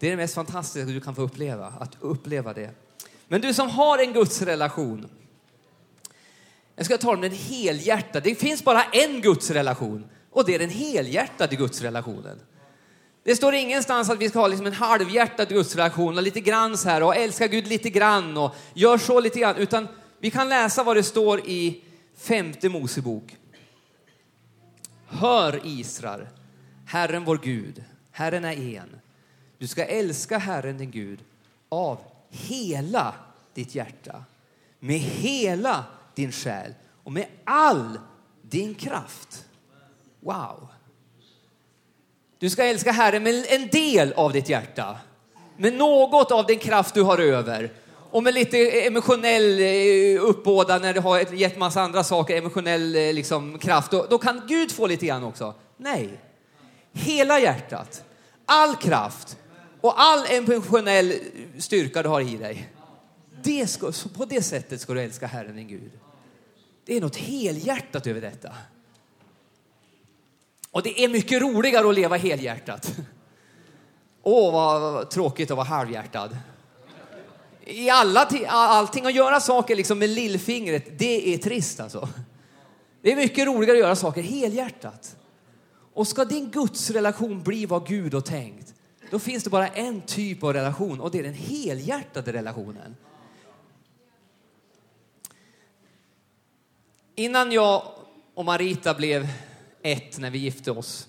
Det 0.00 0.06
är 0.06 0.10
det 0.10 0.16
mest 0.16 0.34
fantastiska 0.34 0.86
du 0.86 1.00
kan 1.00 1.14
få 1.14 1.22
uppleva, 1.22 1.66
att 1.66 1.96
uppleva 2.00 2.52
det. 2.52 2.70
Men 3.28 3.40
du 3.40 3.54
som 3.54 3.70
har 3.70 3.98
en 3.98 4.12
gudsrelation, 4.12 5.08
jag 6.76 6.86
ska 6.86 6.98
tala 6.98 7.14
om 7.14 7.20
den 7.20 7.32
helhjärtade. 7.32 8.28
Det 8.28 8.34
finns 8.34 8.64
bara 8.64 8.82
en 8.82 9.20
gudsrelation 9.20 10.04
och 10.30 10.44
det 10.46 10.54
är 10.54 10.58
den 10.58 10.70
helhjärtade 10.70 11.56
gudsrelationen. 11.56 12.40
Det 13.22 13.36
står 13.36 13.54
ingenstans 13.54 14.10
att 14.10 14.18
vi 14.18 14.28
ska 14.28 14.38
ha 14.38 14.46
liksom 14.46 14.66
en 14.66 14.72
halvhjärtad 14.72 15.48
gudsrelation 15.48 16.16
och 16.16 16.22
lite 16.22 16.40
grann 16.40 16.78
så 16.78 16.88
här 16.88 17.02
och 17.02 17.16
älska 17.16 17.46
Gud 17.46 17.66
lite 17.66 17.90
grann 17.90 18.36
och 18.36 18.54
gör 18.74 18.98
så 18.98 19.20
lite 19.20 19.38
grann. 19.38 19.56
Utan 19.56 19.88
vi 20.18 20.30
kan 20.30 20.48
läsa 20.48 20.84
vad 20.84 20.96
det 20.96 21.02
står 21.02 21.40
i 21.40 21.84
femte 22.16 22.68
Mosebok. 22.68 23.36
Hör 25.06 25.60
Israel, 25.64 26.26
Herren 26.86 27.24
vår 27.24 27.40
Gud, 27.42 27.84
Herren 28.10 28.44
är 28.44 28.76
en. 28.76 29.00
Du 29.60 29.66
ska 29.66 29.84
älska 29.84 30.38
Herren 30.38 30.78
din 30.78 30.90
Gud 30.90 31.18
av 31.68 31.98
hela 32.28 33.14
ditt 33.54 33.74
hjärta, 33.74 34.24
med 34.78 34.98
hela 34.98 35.84
din 36.14 36.32
själ 36.32 36.74
och 37.04 37.12
med 37.12 37.26
all 37.44 37.98
din 38.42 38.74
kraft. 38.74 39.44
Wow! 40.20 40.68
Du 42.38 42.50
ska 42.50 42.64
älska 42.64 42.92
Herren 42.92 43.22
med 43.22 43.46
en 43.48 43.68
del 43.68 44.12
av 44.12 44.32
ditt 44.32 44.48
hjärta, 44.48 44.96
med 45.56 45.74
något 45.74 46.30
av 46.30 46.46
den 46.46 46.58
kraft 46.58 46.94
du 46.94 47.02
har 47.02 47.18
över 47.18 47.72
och 48.10 48.22
med 48.22 48.34
lite 48.34 48.86
emotionell 48.86 49.60
uppbådan 49.60 50.28
uppbåda 50.28 50.78
när 50.78 50.94
du 50.94 51.00
har 51.00 51.34
gett 51.34 51.58
massa 51.58 51.80
andra 51.80 52.04
saker, 52.04 52.36
emotionell 52.36 52.96
eh, 52.96 53.12
liksom, 53.12 53.58
kraft, 53.58 53.90
då, 53.90 54.06
då 54.10 54.18
kan 54.18 54.42
Gud 54.48 54.72
få 54.72 54.86
lite 54.86 55.06
grann 55.06 55.24
också. 55.24 55.54
Nej, 55.76 56.20
hela 56.92 57.40
hjärtat, 57.40 58.04
all 58.46 58.76
kraft 58.76 59.36
och 59.80 60.00
all 60.00 60.26
emotionell 60.26 61.14
styrka 61.58 62.02
du 62.02 62.08
har 62.08 62.20
i 62.20 62.36
dig. 62.36 62.68
Det 63.42 63.66
ska, 63.66 63.92
på 64.16 64.24
det 64.24 64.42
sättet 64.42 64.80
ska 64.80 64.94
du 64.94 65.00
älska 65.00 65.26
Herren 65.26 65.56
din 65.56 65.68
Gud. 65.68 65.90
Det 66.84 66.96
är 66.96 67.00
något 67.00 67.16
helhjärtat 67.16 68.06
över 68.06 68.20
detta. 68.20 68.54
Och 70.70 70.82
det 70.82 71.04
är 71.04 71.08
mycket 71.08 71.42
roligare 71.42 71.88
att 71.88 71.94
leva 71.94 72.16
helhjärtat. 72.16 72.92
Åh, 74.22 74.52
vad 74.52 75.10
tråkigt 75.10 75.50
att 75.50 75.56
vara 75.56 75.66
halvhjärtad. 75.66 76.36
I 77.64 77.90
alla, 77.90 78.28
allting 78.48 79.06
att 79.06 79.14
göra 79.14 79.40
saker 79.40 79.76
liksom 79.76 79.98
med 79.98 80.10
lillfingret, 80.10 80.98
det 80.98 81.34
är 81.34 81.38
trist 81.38 81.80
alltså. 81.80 82.08
Det 83.02 83.12
är 83.12 83.16
mycket 83.16 83.46
roligare 83.46 83.72
att 83.72 83.84
göra 83.84 83.96
saker 83.96 84.22
helhjärtat. 84.22 85.16
Och 85.94 86.08
ska 86.08 86.24
din 86.24 86.50
gudsrelation 86.50 87.42
bli 87.42 87.66
vad 87.66 87.86
Gud 87.86 88.14
har 88.14 88.20
tänkt, 88.20 88.74
då 89.10 89.18
finns 89.18 89.44
det 89.44 89.50
bara 89.50 89.68
en 89.68 90.00
typ 90.00 90.44
av 90.44 90.52
relation 90.52 91.00
och 91.00 91.10
det 91.10 91.18
är 91.18 91.22
den 91.22 91.34
helhjärtade 91.34 92.32
relationen. 92.32 92.96
Innan 97.14 97.52
jag 97.52 97.82
och 98.34 98.44
Marita 98.44 98.94
blev 98.94 99.28
ett 99.82 100.18
när 100.18 100.30
vi 100.30 100.38
gifte 100.38 100.70
oss. 100.70 101.06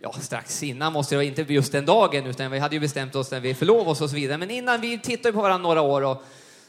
Ja, 0.00 0.12
strax 0.12 0.62
innan 0.62 0.92
måste 0.92 1.14
det 1.14 1.16
vara, 1.16 1.24
inte 1.24 1.52
just 1.52 1.72
den 1.72 1.86
dagen, 1.86 2.26
utan 2.26 2.50
vi 2.50 2.58
hade 2.58 2.74
ju 2.74 2.80
bestämt 2.80 3.14
oss 3.14 3.30
när 3.30 3.40
vi 3.40 3.54
förlovade 3.54 3.90
oss 3.90 4.00
och 4.00 4.10
så 4.10 4.16
vidare. 4.16 4.38
Men 4.38 4.50
innan 4.50 4.80
vi 4.80 4.98
tittade 4.98 5.32
på 5.32 5.42
varandra 5.42 5.68
några 5.68 5.80
år 5.82 6.02
och 6.02 6.22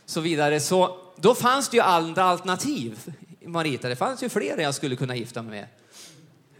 så 0.06 0.22
vidare, 0.22 0.60
så 0.60 0.98
då 1.16 1.36
fanns 1.36 1.70
det 1.70 1.78
ju 1.78 1.84
andra 1.84 2.24
alternativ. 2.24 3.14
Marita, 3.42 3.90
det 3.90 3.96
fanns 3.96 4.24
ju 4.24 4.30
flera 4.30 4.62
jag 4.62 4.76
skulle 4.76 4.96
kunna 4.96 5.16
gifta 5.16 5.42
mig 5.42 5.52
med. 5.52 5.68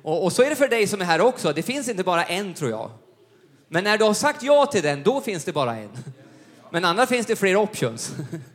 Och, 0.02 0.24
och 0.24 0.34
så 0.34 0.44
är 0.44 0.50
det 0.50 0.56
för 0.56 0.68
dig 0.68 0.88
som 0.88 1.02
är 1.02 1.06
här 1.06 1.22
också. 1.22 1.54
Det 1.54 1.64
finns 1.64 1.90
inte 1.90 2.04
bara 2.04 2.24
en 2.24 2.54
tror 2.54 2.70
jag. 2.70 2.92
Men 3.76 3.84
när 3.84 3.98
du 3.98 4.04
har 4.04 4.14
sagt 4.14 4.44
ja 4.44 4.66
till 4.66 4.84
den, 4.84 5.04
då 5.04 5.22
finns 5.22 5.44
det 5.44 5.54
bara 5.54 5.76
en. 5.76 5.90
Men 6.70 6.86
annars 6.86 7.10
finns 7.10 7.26
det 7.28 7.36
fler 7.36 7.56
options. 7.56 8.12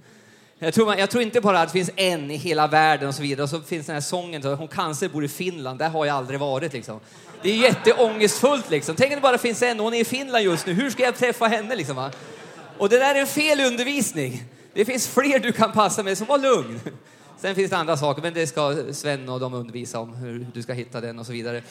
Jag 0.58 0.74
tror, 0.74 0.86
man, 0.86 0.98
jag 0.98 1.10
tror, 1.10 1.22
inte 1.22 1.40
bara 1.40 1.60
att 1.60 1.68
det 1.68 1.72
finns 1.72 1.90
en 1.96 2.30
i 2.30 2.36
hela 2.36 2.66
världen 2.66 3.08
och 3.08 3.14
så 3.14 3.22
vidare. 3.22 3.42
Och 3.42 3.50
så 3.50 3.60
finns 3.60 3.86
den 3.86 3.94
här 3.94 4.00
sången, 4.00 4.42
hon 4.42 4.68
cancer 4.68 5.08
bor 5.08 5.24
i 5.24 5.28
Finland, 5.28 5.78
där 5.78 5.88
har 5.88 6.06
jag 6.06 6.16
aldrig 6.16 6.40
varit 6.40 6.72
liksom. 6.72 7.00
Det 7.42 7.50
är 7.50 7.56
jätteångestfullt 7.56 8.70
liksom. 8.70 8.96
Tänk 8.96 9.10
om 9.10 9.14
det 9.14 9.20
bara 9.20 9.38
finns 9.38 9.62
en, 9.62 9.80
hon 9.80 9.94
är 9.94 10.00
i 10.00 10.04
Finland 10.04 10.44
just 10.44 10.66
nu, 10.66 10.72
hur 10.72 10.90
ska 10.90 11.02
jag 11.02 11.16
träffa 11.16 11.46
henne 11.46 11.76
liksom? 11.76 11.96
Va? 11.96 12.10
Och 12.78 12.88
det 12.88 12.98
där 12.98 13.14
är 13.14 13.20
en 13.20 13.26
fel 13.26 13.60
undervisning. 13.60 14.44
Det 14.74 14.84
finns 14.84 15.08
fler 15.08 15.38
du 15.38 15.52
kan 15.52 15.72
passa 15.72 16.02
med, 16.02 16.18
så 16.18 16.24
var 16.24 16.38
lugn. 16.38 16.80
Sen 17.38 17.54
finns 17.54 17.70
det 17.70 17.76
andra 17.76 17.96
saker, 17.96 18.22
men 18.22 18.34
det 18.34 18.46
ska 18.46 18.76
Sven 18.92 19.28
och 19.28 19.40
de 19.40 19.54
undervisa 19.54 19.98
om, 19.98 20.14
hur 20.14 20.46
du 20.54 20.62
ska 20.62 20.72
hitta 20.72 21.00
den 21.00 21.18
och 21.18 21.26
så 21.26 21.32
vidare. 21.32 21.62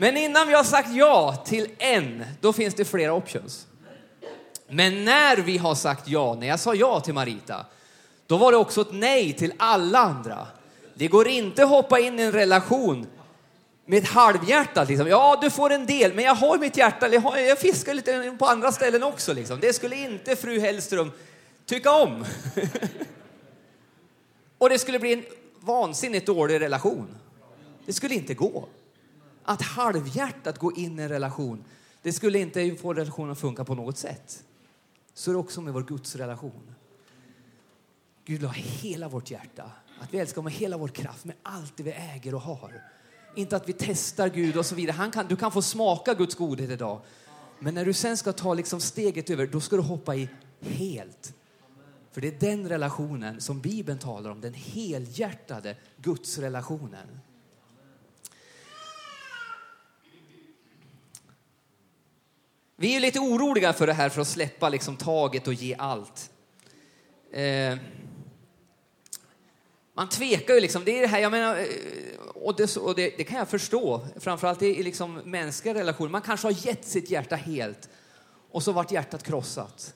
Men 0.00 0.16
innan 0.16 0.48
vi 0.48 0.54
har 0.54 0.64
sagt 0.64 0.88
ja 0.92 1.44
till 1.46 1.68
en, 1.78 2.24
då 2.40 2.52
finns 2.52 2.74
det 2.74 2.84
flera 2.84 3.12
options. 3.12 3.66
Men 4.68 5.04
när 5.04 5.36
vi 5.36 5.58
har 5.58 5.74
sagt 5.74 6.08
ja, 6.08 6.34
när 6.34 6.46
jag 6.46 6.60
sa 6.60 6.74
ja 6.74 7.00
till 7.00 7.14
Marita, 7.14 7.66
då 8.26 8.36
var 8.36 8.52
det 8.52 8.58
också 8.58 8.80
ett 8.80 8.92
nej 8.92 9.32
till 9.32 9.52
alla 9.56 9.98
andra. 9.98 10.46
Det 10.94 11.08
går 11.08 11.28
inte 11.28 11.62
att 11.62 11.68
hoppa 11.68 12.00
in 12.00 12.18
i 12.18 12.22
en 12.22 12.32
relation 12.32 13.06
med 13.86 14.02
ett 14.02 14.08
halvhjärta. 14.08 14.84
Liksom. 14.84 15.08
Ja, 15.08 15.38
du 15.42 15.50
får 15.50 15.70
en 15.70 15.86
del, 15.86 16.14
men 16.14 16.24
jag 16.24 16.34
har 16.34 16.58
mitt 16.58 16.76
hjärta, 16.76 17.08
jag, 17.08 17.20
har, 17.20 17.38
jag 17.38 17.58
fiskar 17.58 17.94
lite 17.94 18.36
på 18.38 18.46
andra 18.46 18.72
ställen 18.72 19.02
också. 19.02 19.32
Liksom. 19.32 19.60
Det 19.60 19.72
skulle 19.72 19.96
inte 19.96 20.36
fru 20.36 20.60
Hellström 20.60 21.12
tycka 21.66 21.92
om. 21.92 22.24
Och 24.58 24.68
det 24.68 24.78
skulle 24.78 24.98
bli 24.98 25.12
en 25.12 25.24
vansinnigt 25.60 26.26
dålig 26.26 26.60
relation. 26.60 27.16
Det 27.86 27.92
skulle 27.92 28.14
inte 28.14 28.34
gå. 28.34 28.68
Att 29.50 29.62
halvhjärtat 29.62 30.58
gå 30.58 30.72
in 30.72 30.98
i 30.98 31.02
en 31.02 31.08
relation, 31.08 31.64
det 32.02 32.12
skulle 32.12 32.38
inte 32.38 32.76
få 32.76 32.94
relationen 32.94 33.32
att 33.32 33.38
funka 33.38 33.64
på 33.64 33.74
något 33.74 33.98
sätt. 33.98 34.44
Så 35.14 35.30
är 35.30 35.32
det 35.32 35.38
också 35.38 35.60
med 35.60 35.72
vår 35.72 35.82
gudsrelation. 35.82 36.74
Gud 38.24 38.42
la 38.42 38.48
hela 38.48 39.08
vårt 39.08 39.30
hjärta, 39.30 39.70
att 40.00 40.14
vi 40.14 40.18
älskar 40.18 40.42
med 40.42 40.52
hela 40.52 40.76
vår 40.76 40.88
kraft, 40.88 41.24
med 41.24 41.36
allt 41.42 41.76
det 41.76 41.82
vi 41.82 41.90
äger 41.90 42.34
och 42.34 42.40
har. 42.40 42.82
Inte 43.34 43.56
att 43.56 43.68
vi 43.68 43.72
testar 43.72 44.28
Gud 44.28 44.56
och 44.56 44.66
så 44.66 44.74
vidare. 44.74 44.94
Han 44.94 45.10
kan, 45.10 45.26
du 45.26 45.36
kan 45.36 45.52
få 45.52 45.62
smaka 45.62 46.14
Guds 46.14 46.34
godhet 46.34 46.70
idag. 46.70 47.00
Men 47.58 47.74
när 47.74 47.84
du 47.84 47.92
sen 47.92 48.16
ska 48.16 48.32
ta 48.32 48.54
liksom 48.54 48.80
steget 48.80 49.30
över, 49.30 49.46
då 49.46 49.60
ska 49.60 49.76
du 49.76 49.82
hoppa 49.82 50.14
i 50.16 50.28
helt. 50.60 51.34
För 52.10 52.20
det 52.20 52.28
är 52.28 52.40
den 52.50 52.68
relationen 52.68 53.40
som 53.40 53.60
Bibeln 53.60 53.98
talar 53.98 54.30
om, 54.30 54.40
den 54.40 54.54
helhjärtade 54.54 55.76
Gudsrelationen. 55.96 57.20
Vi 62.82 62.96
är 62.96 63.00
lite 63.00 63.20
oroliga 63.20 63.72
för 63.72 63.86
det 63.86 63.92
här, 63.92 64.08
för 64.08 64.20
att 64.20 64.28
släppa 64.28 64.68
liksom 64.68 64.96
taget 64.96 65.46
och 65.48 65.54
ge 65.54 65.74
allt. 65.78 66.30
Eh, 67.32 67.76
man 69.94 70.08
tvekar 70.08 70.54
ju 70.54 70.60
liksom. 70.60 70.84
Det 70.84 70.98
är 70.98 71.00
det 71.00 71.06
här, 71.06 71.18
jag 71.18 71.32
menar, 71.32 71.56
eh, 71.56 71.64
och, 72.34 72.56
det, 72.56 72.76
och 72.76 72.94
det, 72.94 73.14
det 73.16 73.24
kan 73.24 73.38
jag 73.38 73.48
förstå, 73.48 74.06
framförallt 74.16 74.62
i 74.62 74.82
liksom 74.82 75.14
mänskliga 75.14 75.74
relationer. 75.74 76.10
Man 76.10 76.22
kanske 76.22 76.46
har 76.46 76.66
gett 76.66 76.84
sitt 76.84 77.10
hjärta 77.10 77.36
helt 77.36 77.88
och 78.50 78.62
så 78.62 78.72
vart 78.72 78.92
hjärtat 78.92 79.22
krossat. 79.22 79.94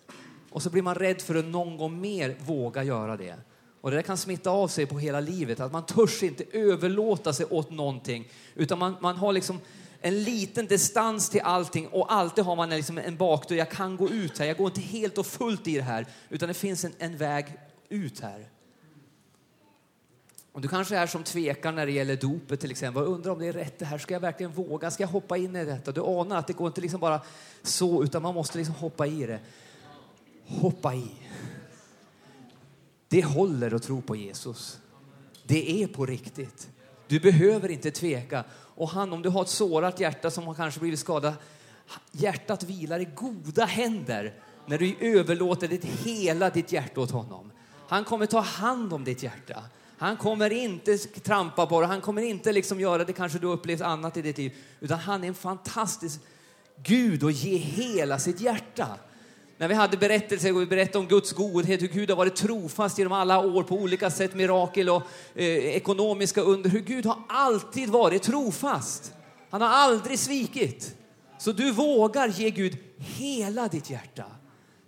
Och 0.50 0.62
så 0.62 0.70
blir 0.70 0.82
man 0.82 0.94
rädd 0.94 1.22
för 1.22 1.34
att 1.34 1.44
någon 1.44 1.76
gång 1.76 2.00
mer 2.00 2.36
våga 2.40 2.82
göra 2.82 3.16
det. 3.16 3.36
Och 3.80 3.90
det 3.90 4.02
kan 4.02 4.16
smitta 4.16 4.50
av 4.50 4.68
sig 4.68 4.86
på 4.86 4.98
hela 4.98 5.20
livet, 5.20 5.60
att 5.60 5.72
man 5.72 5.86
törs 5.86 6.22
inte 6.22 6.44
överlåta 6.52 7.32
sig 7.32 7.46
åt 7.46 7.70
någonting, 7.70 8.28
utan 8.54 8.78
man, 8.78 8.96
man 9.00 9.16
har 9.16 9.32
liksom 9.32 9.60
en 10.04 10.22
liten 10.22 10.66
distans 10.66 11.28
till 11.28 11.40
allting 11.40 11.88
och 11.88 12.12
alltid 12.12 12.44
har 12.44 12.56
man 12.56 12.70
liksom 12.70 12.98
en 12.98 13.16
bakdörr. 13.16 13.56
Jag 13.56 13.70
kan 13.70 13.96
gå 13.96 14.10
ut 14.10 14.38
här, 14.38 14.46
jag 14.46 14.56
går 14.56 14.66
inte 14.66 14.80
helt 14.80 15.18
och 15.18 15.26
fullt 15.26 15.68
i 15.68 15.76
det 15.76 15.82
här, 15.82 16.06
utan 16.28 16.48
det 16.48 16.54
finns 16.54 16.84
en, 16.84 16.92
en 16.98 17.16
väg 17.16 17.46
ut 17.88 18.20
här. 18.20 18.48
Och 20.52 20.60
du 20.60 20.68
kanske 20.68 20.96
är 20.96 21.06
som 21.06 21.24
tvekar 21.24 21.72
när 21.72 21.86
det 21.86 21.92
gäller 21.92 22.16
dopet 22.16 22.60
till 22.60 22.70
exempel 22.70 23.02
Jag 23.02 23.12
undrar 23.12 23.32
om 23.32 23.38
det 23.38 23.46
är 23.46 23.52
rätt 23.52 23.78
det 23.78 23.84
här. 23.84 23.98
Ska 23.98 24.14
jag 24.14 24.20
verkligen 24.20 24.52
våga? 24.52 24.90
Ska 24.90 25.02
jag 25.02 25.08
hoppa 25.08 25.36
in 25.36 25.56
i 25.56 25.64
detta? 25.64 25.92
Du 25.92 26.00
anar 26.00 26.36
att 26.36 26.46
det 26.46 26.52
går 26.52 26.66
inte 26.66 26.80
liksom 26.80 27.00
bara 27.00 27.20
så, 27.62 28.04
utan 28.04 28.22
man 28.22 28.34
måste 28.34 28.58
liksom 28.58 28.74
hoppa 28.74 29.06
i 29.06 29.26
det. 29.26 29.40
Hoppa 30.46 30.94
i. 30.94 31.10
Det 33.08 33.24
håller 33.24 33.74
att 33.74 33.82
tro 33.82 34.02
på 34.02 34.16
Jesus. 34.16 34.78
Det 35.44 35.82
är 35.82 35.86
på 35.86 36.06
riktigt. 36.06 36.68
Du 37.08 37.20
behöver 37.20 37.70
inte 37.70 37.90
tveka. 37.90 38.44
Och 38.52 38.88
han, 38.88 39.12
om 39.12 39.22
du 39.22 39.28
har 39.28 39.42
ett 39.42 39.48
sårat 39.48 40.00
hjärta 40.00 40.30
som 40.30 40.46
har 40.46 40.54
kanske 40.54 40.80
blivit 40.80 40.98
skadat, 40.98 41.34
hjärtat 42.12 42.62
vilar 42.62 43.00
i 43.00 43.04
goda 43.04 43.64
händer 43.64 44.34
när 44.66 44.78
du 44.78 44.96
överlåter 45.00 45.68
ditt, 45.68 45.84
hela 45.84 46.50
ditt 46.50 46.72
hjärta 46.72 47.00
åt 47.00 47.10
honom. 47.10 47.52
Han 47.88 48.04
kommer 48.04 48.26
ta 48.26 48.40
hand 48.40 48.92
om 48.92 49.04
ditt 49.04 49.22
hjärta. 49.22 49.62
Han 49.98 50.16
kommer 50.16 50.52
inte 50.52 50.98
trampa 50.98 51.66
på 51.66 51.80
det, 51.80 51.86
han 51.86 52.00
kommer 52.00 52.22
inte 52.22 52.52
liksom 52.52 52.80
göra 52.80 53.04
det 53.04 53.12
kanske 53.12 53.38
du 53.38 53.46
upplevt 53.46 53.80
annat 53.80 54.16
i 54.16 54.22
ditt 54.22 54.38
liv. 54.38 54.56
Utan 54.80 54.98
han 54.98 55.24
är 55.24 55.28
en 55.28 55.34
fantastisk 55.34 56.20
Gud 56.82 57.24
och 57.24 57.30
ge 57.30 57.56
hela 57.56 58.18
sitt 58.18 58.40
hjärta. 58.40 58.88
När 59.58 59.68
vi 59.68 59.74
hade 59.74 59.96
berättelser 59.96 60.54
och 60.54 60.60
vi 60.60 60.66
berättade 60.66 60.98
om 60.98 61.06
Guds 61.06 61.32
godhet, 61.32 61.82
hur 61.82 61.88
Gud 61.88 62.10
har 62.10 62.16
varit 62.16 62.36
trofast 62.36 62.98
genom 62.98 63.12
alla 63.12 63.38
år 63.38 63.62
på 63.62 63.74
olika 63.74 64.10
sätt, 64.10 64.34
mirakel 64.34 64.88
och 64.88 65.02
eh, 65.34 65.46
ekonomiska 65.46 66.40
under, 66.40 66.70
hur 66.70 66.80
Gud 66.80 67.06
har 67.06 67.18
alltid 67.28 67.88
varit 67.88 68.22
trofast. 68.22 69.12
Han 69.50 69.60
har 69.60 69.68
aldrig 69.68 70.18
svikit. 70.18 70.94
Så 71.38 71.52
du 71.52 71.72
vågar 71.72 72.28
ge 72.28 72.50
Gud 72.50 72.76
hela 72.98 73.68
ditt 73.68 73.90
hjärta. 73.90 74.24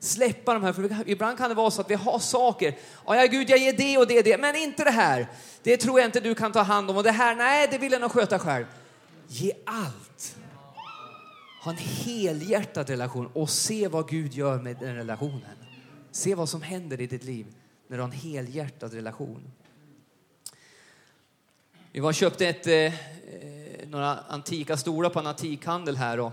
Släppa 0.00 0.54
de 0.54 0.62
här, 0.62 0.72
för 0.72 1.08
ibland 1.08 1.38
kan 1.38 1.48
det 1.48 1.54
vara 1.54 1.70
så 1.70 1.80
att 1.80 1.90
vi 1.90 1.94
har 1.94 2.18
saker. 2.18 2.74
Ja, 3.06 3.26
Gud, 3.30 3.50
jag 3.50 3.58
ger 3.58 3.72
det 3.72 3.98
och 3.98 4.06
det 4.06 4.18
och 4.18 4.24
det, 4.24 4.38
men 4.38 4.56
inte 4.56 4.84
det 4.84 4.90
här. 4.90 5.28
Det 5.62 5.76
tror 5.76 6.00
jag 6.00 6.08
inte 6.08 6.20
du 6.20 6.34
kan 6.34 6.52
ta 6.52 6.62
hand 6.62 6.90
om 6.90 6.96
och 6.96 7.02
det 7.02 7.10
här, 7.10 7.36
nej, 7.36 7.68
det 7.70 7.78
vill 7.78 7.92
jag 7.92 8.00
nog 8.00 8.12
sköta 8.12 8.38
själv. 8.38 8.64
Ge 9.28 9.52
allt. 9.66 10.36
Ha 11.66 11.72
en 11.72 11.78
helhjärtad 11.78 12.90
relation 12.90 13.30
och 13.32 13.50
se 13.50 13.88
vad 13.88 14.08
Gud 14.08 14.34
gör 14.34 14.58
med 14.58 14.76
den 14.76 14.94
relationen. 14.94 15.56
Se 16.10 16.34
vad 16.34 16.48
som 16.48 16.62
händer 16.62 17.00
i 17.00 17.06
ditt 17.06 17.24
liv 17.24 17.46
när 17.86 17.96
du 17.96 18.02
har 18.02 18.08
en 18.08 18.16
helhjärtad 18.16 18.94
relation. 18.94 19.52
Vi 21.92 22.00
var 22.00 22.08
och 22.08 22.14
köpte 22.14 22.48
ett, 22.48 22.66
eh, 22.66 22.74
eh, 22.74 22.92
några 23.86 24.18
antika 24.18 24.76
stolar 24.76 25.10
på 25.10 25.18
en 25.18 25.26
antikhandel 25.26 25.96
här 25.96 26.20
och 26.20 26.32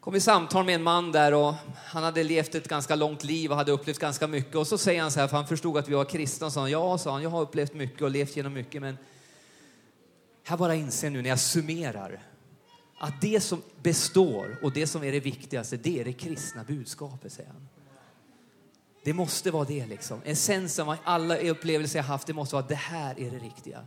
kom 0.00 0.14
i 0.14 0.20
samtal 0.20 0.64
med 0.64 0.74
en 0.74 0.82
man 0.82 1.12
där 1.12 1.34
och 1.34 1.54
han 1.86 2.02
hade 2.02 2.22
levt 2.22 2.54
ett 2.54 2.68
ganska 2.68 2.94
långt 2.94 3.24
liv 3.24 3.50
och 3.50 3.56
hade 3.56 3.72
upplevt 3.72 3.98
ganska 3.98 4.26
mycket 4.26 4.56
och 4.56 4.66
så 4.66 4.78
säger 4.78 5.02
han 5.02 5.10
så 5.10 5.20
här, 5.20 5.28
för 5.28 5.36
han 5.36 5.46
förstod 5.46 5.76
att 5.76 5.88
vi 5.88 5.94
var 5.94 6.04
kristna, 6.04 6.46
och 6.46 6.52
sa 6.52 6.60
han, 6.60 6.70
ja, 6.70 6.98
sa 6.98 7.12
han, 7.12 7.22
jag 7.22 7.30
har 7.30 7.42
upplevt 7.42 7.74
mycket 7.74 8.02
och 8.02 8.10
levt 8.10 8.36
genom 8.36 8.52
mycket 8.52 8.82
men 8.82 8.98
jag 10.48 10.58
bara 10.58 10.74
inser 10.74 11.10
nu 11.10 11.22
när 11.22 11.28
jag 11.30 11.40
summerar 11.40 12.20
att 12.98 13.20
det 13.20 13.40
som 13.40 13.62
består 13.82 14.58
och 14.62 14.72
det 14.72 14.86
som 14.86 15.04
är 15.04 15.12
det 15.12 15.20
viktigaste, 15.20 15.76
det 15.76 16.00
är 16.00 16.04
det 16.04 16.12
kristna 16.12 16.64
budskapet, 16.64 17.32
säger 17.32 17.50
han. 17.50 17.68
Det 19.04 19.12
måste 19.12 19.50
vara 19.50 19.64
det 19.64 19.86
liksom. 19.86 20.20
Essensen 20.24 20.88
av 20.88 20.96
alla 21.04 21.36
upplevelser 21.36 21.98
jag 21.98 22.04
haft, 22.04 22.26
det 22.26 22.32
måste 22.32 22.54
vara 22.54 22.66
det 22.66 22.74
här 22.74 23.20
är 23.20 23.30
det 23.30 23.38
riktiga. 23.38 23.86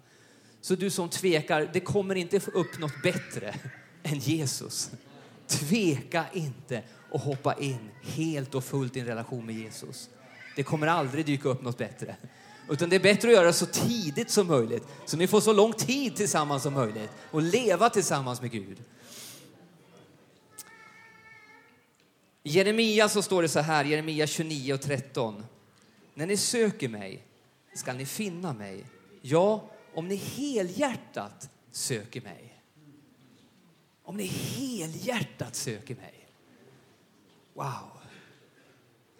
Så 0.62 0.76
du 0.76 0.90
som 0.90 1.10
tvekar, 1.10 1.70
det 1.74 1.80
kommer 1.80 2.16
inte 2.16 2.40
få 2.40 2.52
upp 2.52 2.80
något 2.80 3.02
bättre 3.04 3.56
än 4.04 4.20
Jesus. 4.20 4.92
Tveka 5.48 6.26
inte 6.34 6.84
och 7.12 7.20
hoppa 7.20 7.54
in 7.54 7.90
helt 8.02 8.56
och 8.56 8.64
fullt 8.64 8.98
i 8.98 9.00
en 9.00 9.06
relation 9.06 9.46
med 9.46 9.56
Jesus. 9.56 10.10
Det 10.56 10.64
kommer 10.64 10.88
aldrig 10.88 11.26
dyka 11.26 11.50
upp 11.50 11.62
något 11.62 11.78
bättre. 11.78 12.16
Utan 12.70 12.90
det 12.90 12.96
är 12.96 13.00
bättre 13.00 13.28
att 13.28 13.36
göra 13.36 13.54
så 13.54 13.66
tidigt 13.66 14.30
som 14.30 14.48
möjligt, 14.48 14.84
så 15.06 15.18
ni 15.18 15.28
får 15.28 15.42
så 15.42 15.54
lång 15.54 15.74
tid 15.74 16.16
tillsammans 16.16 16.64
som 16.64 16.74
möjligt 16.74 17.10
och 17.32 17.42
leva 17.42 17.90
tillsammans 17.90 18.42
med 18.42 18.52
Gud. 18.52 18.78
Jeremia 22.48 23.10
så 23.10 23.22
står 23.22 23.42
det 23.42 23.50
så 23.50 23.60
här, 23.60 23.86
Jeremia 23.86 24.28
29 24.28 24.74
och 24.74 24.82
13. 24.82 25.46
När 26.14 26.26
ni 26.26 26.38
söker 26.38 26.90
mig 26.90 27.24
ska 27.74 27.94
ni 27.94 28.06
finna 28.06 28.54
mig. 28.54 28.86
Ja, 29.22 29.70
om 29.94 30.08
ni 30.08 30.16
helhjärtat 30.16 31.50
söker 31.72 32.22
mig. 32.22 32.62
Om 34.04 34.18
ni 34.18 34.24
helhjärtat 34.26 35.56
söker 35.56 35.96
mig. 35.96 36.28
Wow. 37.54 37.66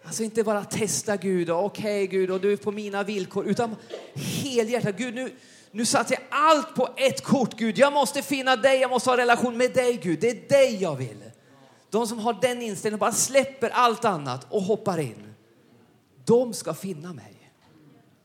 Alltså 0.04 0.22
inte 0.22 0.44
bara 0.44 0.64
testa 0.64 1.16
Gud 1.16 1.50
och 1.50 1.64
okej 1.64 2.04
okay, 2.04 2.06
Gud 2.06 2.30
och 2.30 2.40
du 2.40 2.52
är 2.52 2.56
på 2.56 2.72
mina 2.72 3.02
villkor 3.02 3.46
utan 3.46 3.76
helhjärtat. 4.14 4.96
Gud 4.96 5.14
nu, 5.14 5.32
nu 5.70 5.86
satte 5.86 6.14
jag 6.14 6.22
allt 6.28 6.74
på 6.74 6.88
ett 6.96 7.24
kort 7.24 7.54
Gud. 7.58 7.78
Jag 7.78 7.92
måste 7.92 8.22
finna 8.22 8.56
dig, 8.56 8.80
jag 8.80 8.90
måste 8.90 9.10
ha 9.10 9.16
relation 9.16 9.56
med 9.56 9.74
dig 9.74 10.00
Gud. 10.02 10.20
Det 10.20 10.30
är 10.30 10.48
dig 10.48 10.82
jag 10.82 10.96
vill. 10.96 11.27
De 11.90 12.06
som 12.06 12.18
har 12.18 12.38
den 12.40 12.62
inställningen 12.62 12.98
bara 12.98 13.12
släpper 13.12 13.70
allt 13.70 14.04
annat 14.04 14.46
och 14.50 14.62
hoppar 14.62 14.98
in. 14.98 15.34
De 16.24 16.54
ska 16.54 16.74
finna 16.74 17.12
mig. 17.12 17.50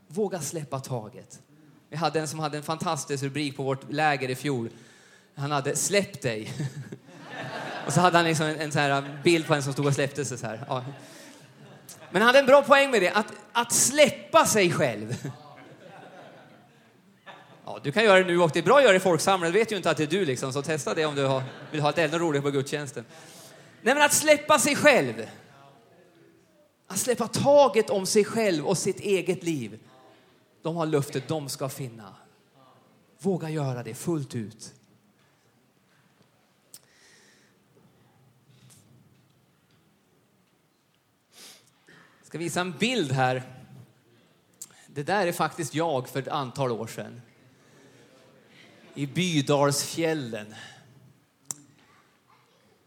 Våga 0.07 0.41
släppa 0.41 0.79
taget. 0.79 1.41
Vi 1.89 1.97
hade 1.97 2.19
en 2.19 2.27
som 2.27 2.39
hade 2.39 2.57
en 2.57 2.63
fantastisk 2.63 3.23
rubrik 3.23 3.57
på 3.57 3.63
vårt 3.63 3.91
läger 3.91 4.29
i 4.29 4.35
fjol. 4.35 4.69
Han 5.35 5.51
hade 5.51 5.75
Släpp 5.75 6.21
dig. 6.21 6.53
och 7.85 7.93
så 7.93 8.01
hade 8.01 8.17
han 8.17 8.25
liksom 8.25 8.45
en, 8.45 8.59
en 8.59 8.71
här 8.71 9.19
bild 9.23 9.47
på 9.47 9.53
en 9.53 9.63
som 9.63 9.73
stod 9.73 9.85
och 9.85 9.93
släppte 9.93 10.25
sig 10.25 10.37
så 10.37 10.47
här. 10.47 10.65
Ja. 10.67 10.83
Men 12.11 12.21
han 12.21 12.27
hade 12.27 12.39
en 12.39 12.45
bra 12.45 12.61
poäng 12.61 12.91
med 12.91 13.01
det, 13.01 13.09
att, 13.09 13.33
att 13.51 13.73
släppa 13.73 14.45
sig 14.45 14.71
själv. 14.71 15.31
Ja, 17.65 17.79
du 17.83 17.91
kan 17.91 18.03
göra 18.03 18.19
det 18.19 18.25
nu 18.25 18.41
och 18.41 18.51
det 18.53 18.59
är 18.59 18.63
bra 18.63 18.77
att 18.77 18.83
göra 18.83 18.91
det 18.91 18.97
i 18.97 18.99
folksamlingen. 18.99 19.53
Du 19.53 19.59
vet 19.59 19.71
ju 19.71 19.75
inte 19.75 19.89
att 19.89 19.97
det 19.97 20.03
är 20.03 20.07
du 20.07 20.25
liksom, 20.25 20.53
så 20.53 20.61
testa 20.61 20.93
det 20.93 21.05
om 21.05 21.15
du 21.15 21.25
har, 21.25 21.43
vill 21.71 21.81
ha 21.81 21.89
ett 21.89 21.97
ännu 21.97 22.17
roligare 22.17 22.43
på 22.43 22.51
gudstjänsten. 22.51 23.05
Nej, 23.83 23.93
men 23.95 24.03
att 24.03 24.13
släppa 24.13 24.59
sig 24.59 24.75
själv. 24.75 25.29
Att 26.87 26.97
släppa 26.97 27.27
taget 27.27 27.89
om 27.89 28.05
sig 28.05 28.25
själv 28.25 28.65
och 28.65 28.77
sitt 28.77 28.99
eget 28.99 29.43
liv. 29.43 29.79
De 30.61 30.75
har 30.75 30.85
löftet, 30.85 31.27
de 31.27 31.49
ska 31.49 31.69
finna. 31.69 32.15
Våga 33.19 33.49
göra 33.49 33.83
det 33.83 33.93
fullt 33.93 34.35
ut. 34.35 34.73
Jag 42.19 42.27
ska 42.27 42.37
visa 42.37 42.61
en 42.61 42.77
bild 42.77 43.11
här. 43.11 43.43
Det 44.87 45.03
där 45.03 45.27
är 45.27 45.31
faktiskt 45.31 45.73
jag 45.73 46.09
för 46.09 46.19
ett 46.19 46.27
antal 46.27 46.71
år 46.71 46.87
sedan. 46.87 47.21
I 48.93 49.07
Bydalsfjällen. 49.07 50.55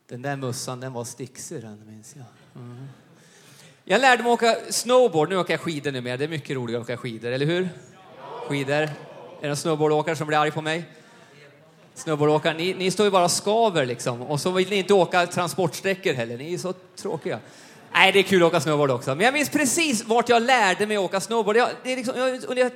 Den 0.08 0.22
där 0.22 0.36
mössan, 0.36 0.80
den 0.80 0.92
var 0.92 1.04
sticksig 1.04 1.62
den 1.62 1.82
minns 1.86 2.16
jag. 2.16 2.24
Mm. 2.62 2.88
Jag 3.84 4.00
lärde 4.00 4.22
mig 4.22 4.32
åka 4.32 4.56
snowboard, 4.70 5.28
nu 5.28 5.36
åker 5.36 5.52
jag 5.52 5.60
skidor 5.60 5.92
numera. 5.92 6.16
Det 6.16 6.24
är 6.24 6.28
mycket 6.28 6.56
roligare 6.56 6.80
att 6.80 6.86
åka 6.86 6.96
skidor, 6.96 7.32
eller 7.32 7.46
hur? 7.46 7.68
Skidor. 8.48 8.72
Är 8.72 8.88
det 9.40 9.46
någon 9.46 9.56
snowboardåkare 9.56 10.16
som 10.16 10.26
blir 10.26 10.38
arg 10.38 10.50
på 10.50 10.62
mig? 10.62 10.84
Snowboardåkare, 11.94 12.54
ni, 12.54 12.74
ni 12.74 12.90
står 12.90 13.04
ju 13.06 13.10
bara 13.10 13.24
och 13.24 13.30
skaver 13.30 13.86
liksom. 13.86 14.22
Och 14.22 14.40
så 14.40 14.50
vill 14.50 14.70
ni 14.70 14.76
inte 14.76 14.94
åka 14.94 15.26
transportsträckor 15.26 16.12
heller, 16.12 16.38
ni 16.38 16.54
är 16.54 16.58
så 16.58 16.72
tråkiga. 16.96 17.40
Nej, 17.92 18.12
det 18.12 18.18
är 18.18 18.22
kul 18.22 18.42
att 18.42 18.48
åka 18.48 18.60
snowboard 18.60 18.90
också. 18.90 19.14
Men 19.14 19.24
jag 19.24 19.34
minns 19.34 19.50
precis 19.50 20.04
vart 20.04 20.28
jag 20.28 20.42
lärde 20.42 20.86
mig 20.86 20.96
att 20.96 21.04
åka 21.04 21.20
snowboard. 21.20 21.56
Jag, 21.56 21.68
det 21.82 21.92
är 21.92 21.96
liksom, 21.96 22.18
jag, 22.18 22.44
under 22.44 22.68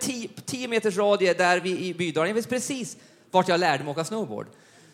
10 0.44 0.68
meters 0.68 0.96
radie 0.96 1.34
där 1.34 1.60
vi, 1.60 1.86
i 1.86 1.94
Bydalen. 1.94 2.28
Jag 2.28 2.34
minns 2.34 2.46
precis 2.46 2.96
vart 3.30 3.48
jag 3.48 3.60
lärde 3.60 3.84
mig 3.84 3.90
att 3.90 3.96
åka 3.96 4.04
snowboard. 4.04 4.46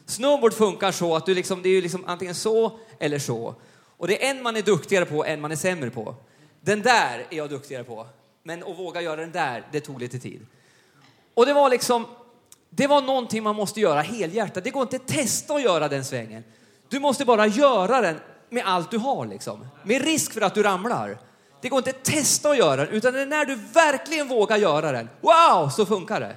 Snowboard 0.06 0.52
funkar 0.52 0.92
så 0.92 1.16
att 1.16 1.26
du 1.26 1.34
liksom, 1.34 1.62
det 1.62 1.68
är 1.68 1.82
liksom 1.82 2.04
antingen 2.06 2.34
så 2.34 2.78
eller 2.98 3.18
så. 3.18 3.54
Och 3.96 4.08
det 4.08 4.26
är 4.26 4.30
en 4.30 4.42
man 4.42 4.56
är 4.56 4.62
duktigare 4.62 5.04
på, 5.04 5.24
en 5.24 5.40
man 5.40 5.52
är 5.52 5.56
sämre 5.56 5.90
på. 5.90 6.14
Den 6.60 6.82
där 6.82 7.26
är 7.30 7.36
jag 7.36 7.50
duktigare 7.50 7.84
på. 7.84 8.06
Men 8.42 8.62
att 8.62 8.78
våga 8.78 9.00
göra 9.00 9.16
den 9.16 9.32
där, 9.32 9.66
det 9.72 9.80
tog 9.80 10.00
lite 10.00 10.18
tid. 10.18 10.46
Och 11.34 11.46
det 11.46 11.52
var 11.52 11.70
liksom, 11.70 12.06
det 12.70 12.86
var 12.86 13.02
någonting 13.02 13.42
man 13.42 13.56
måste 13.56 13.80
göra 13.80 14.00
helhjärtat. 14.00 14.64
Det 14.64 14.70
går 14.70 14.82
inte 14.82 14.96
att 14.96 15.06
testa 15.06 15.54
att 15.54 15.62
göra 15.62 15.88
den 15.88 16.04
svängen. 16.04 16.44
Du 16.88 17.00
måste 17.00 17.24
bara 17.24 17.46
göra 17.46 18.00
den 18.00 18.20
med 18.50 18.62
allt 18.66 18.90
du 18.90 18.98
har 18.98 19.26
liksom. 19.26 19.66
Med 19.82 20.02
risk 20.02 20.32
för 20.32 20.40
att 20.40 20.54
du 20.54 20.62
ramlar. 20.62 21.18
Det 21.60 21.68
går 21.68 21.78
inte 21.78 21.90
att 21.90 22.04
testa 22.04 22.50
att 22.50 22.58
göra 22.58 22.76
den, 22.76 22.88
utan 22.88 23.12
det 23.12 23.20
är 23.20 23.26
när 23.26 23.44
du 23.44 23.54
verkligen 23.54 24.28
vågar 24.28 24.56
göra 24.56 24.92
den. 24.92 25.08
Wow, 25.20 25.68
så 25.68 25.86
funkar 25.86 26.20
det. 26.20 26.36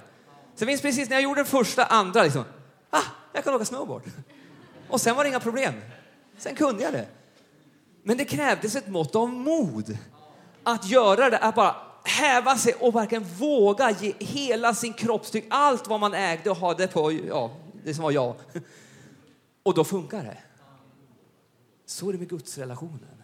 Sen 0.56 0.68
finns 0.68 0.82
precis 0.82 1.10
när 1.10 1.16
jag 1.16 1.24
gjorde 1.24 1.40
den 1.40 1.46
första, 1.46 1.86
andra 1.86 2.24
liksom. 2.24 2.44
Ah, 2.90 3.02
jag 3.34 3.44
kan 3.44 3.54
åka 3.54 3.65
snowboard. 3.65 4.04
Och 4.89 5.02
sen 5.02 5.15
var 5.15 5.24
det 5.24 5.30
inga 5.30 5.39
problem. 5.39 5.74
Sen 6.38 6.56
kunde 6.56 6.84
jag 6.84 6.94
det. 6.94 7.08
Men 8.04 8.18
det 8.18 8.26
krävdes 8.26 8.76
ett 8.76 8.88
mått 8.88 9.15
av 9.15 9.30
mod 9.30 9.98
att 10.63 10.89
göra 10.89 11.30
det, 11.30 11.38
att 11.38 11.56
bara 11.56 11.76
häva 12.04 12.58
sig 12.58 12.74
och 12.74 12.96
verkligen 12.96 13.24
våga 13.24 13.92
ge 13.92 14.13
hela 14.20 14.74
sin 14.74 14.94
kroppstyck, 14.94 15.46
allt 15.50 15.88
vad 15.88 16.00
man 16.00 16.13
ägde 16.13 16.50
och 16.50 16.58
hade 16.58 16.88
på, 16.88 17.12
ja, 17.12 17.52
det 17.84 17.94
som 17.94 18.04
var 18.04 18.12
jag. 18.12 18.36
Och 19.63 19.74
då 19.74 19.84
funkar 19.84 20.24
det. 20.24 20.38
Så 21.86 22.10
är 22.10 22.13
det 22.13 22.20
med 22.20 22.30
gudsrelationen. 22.30 23.24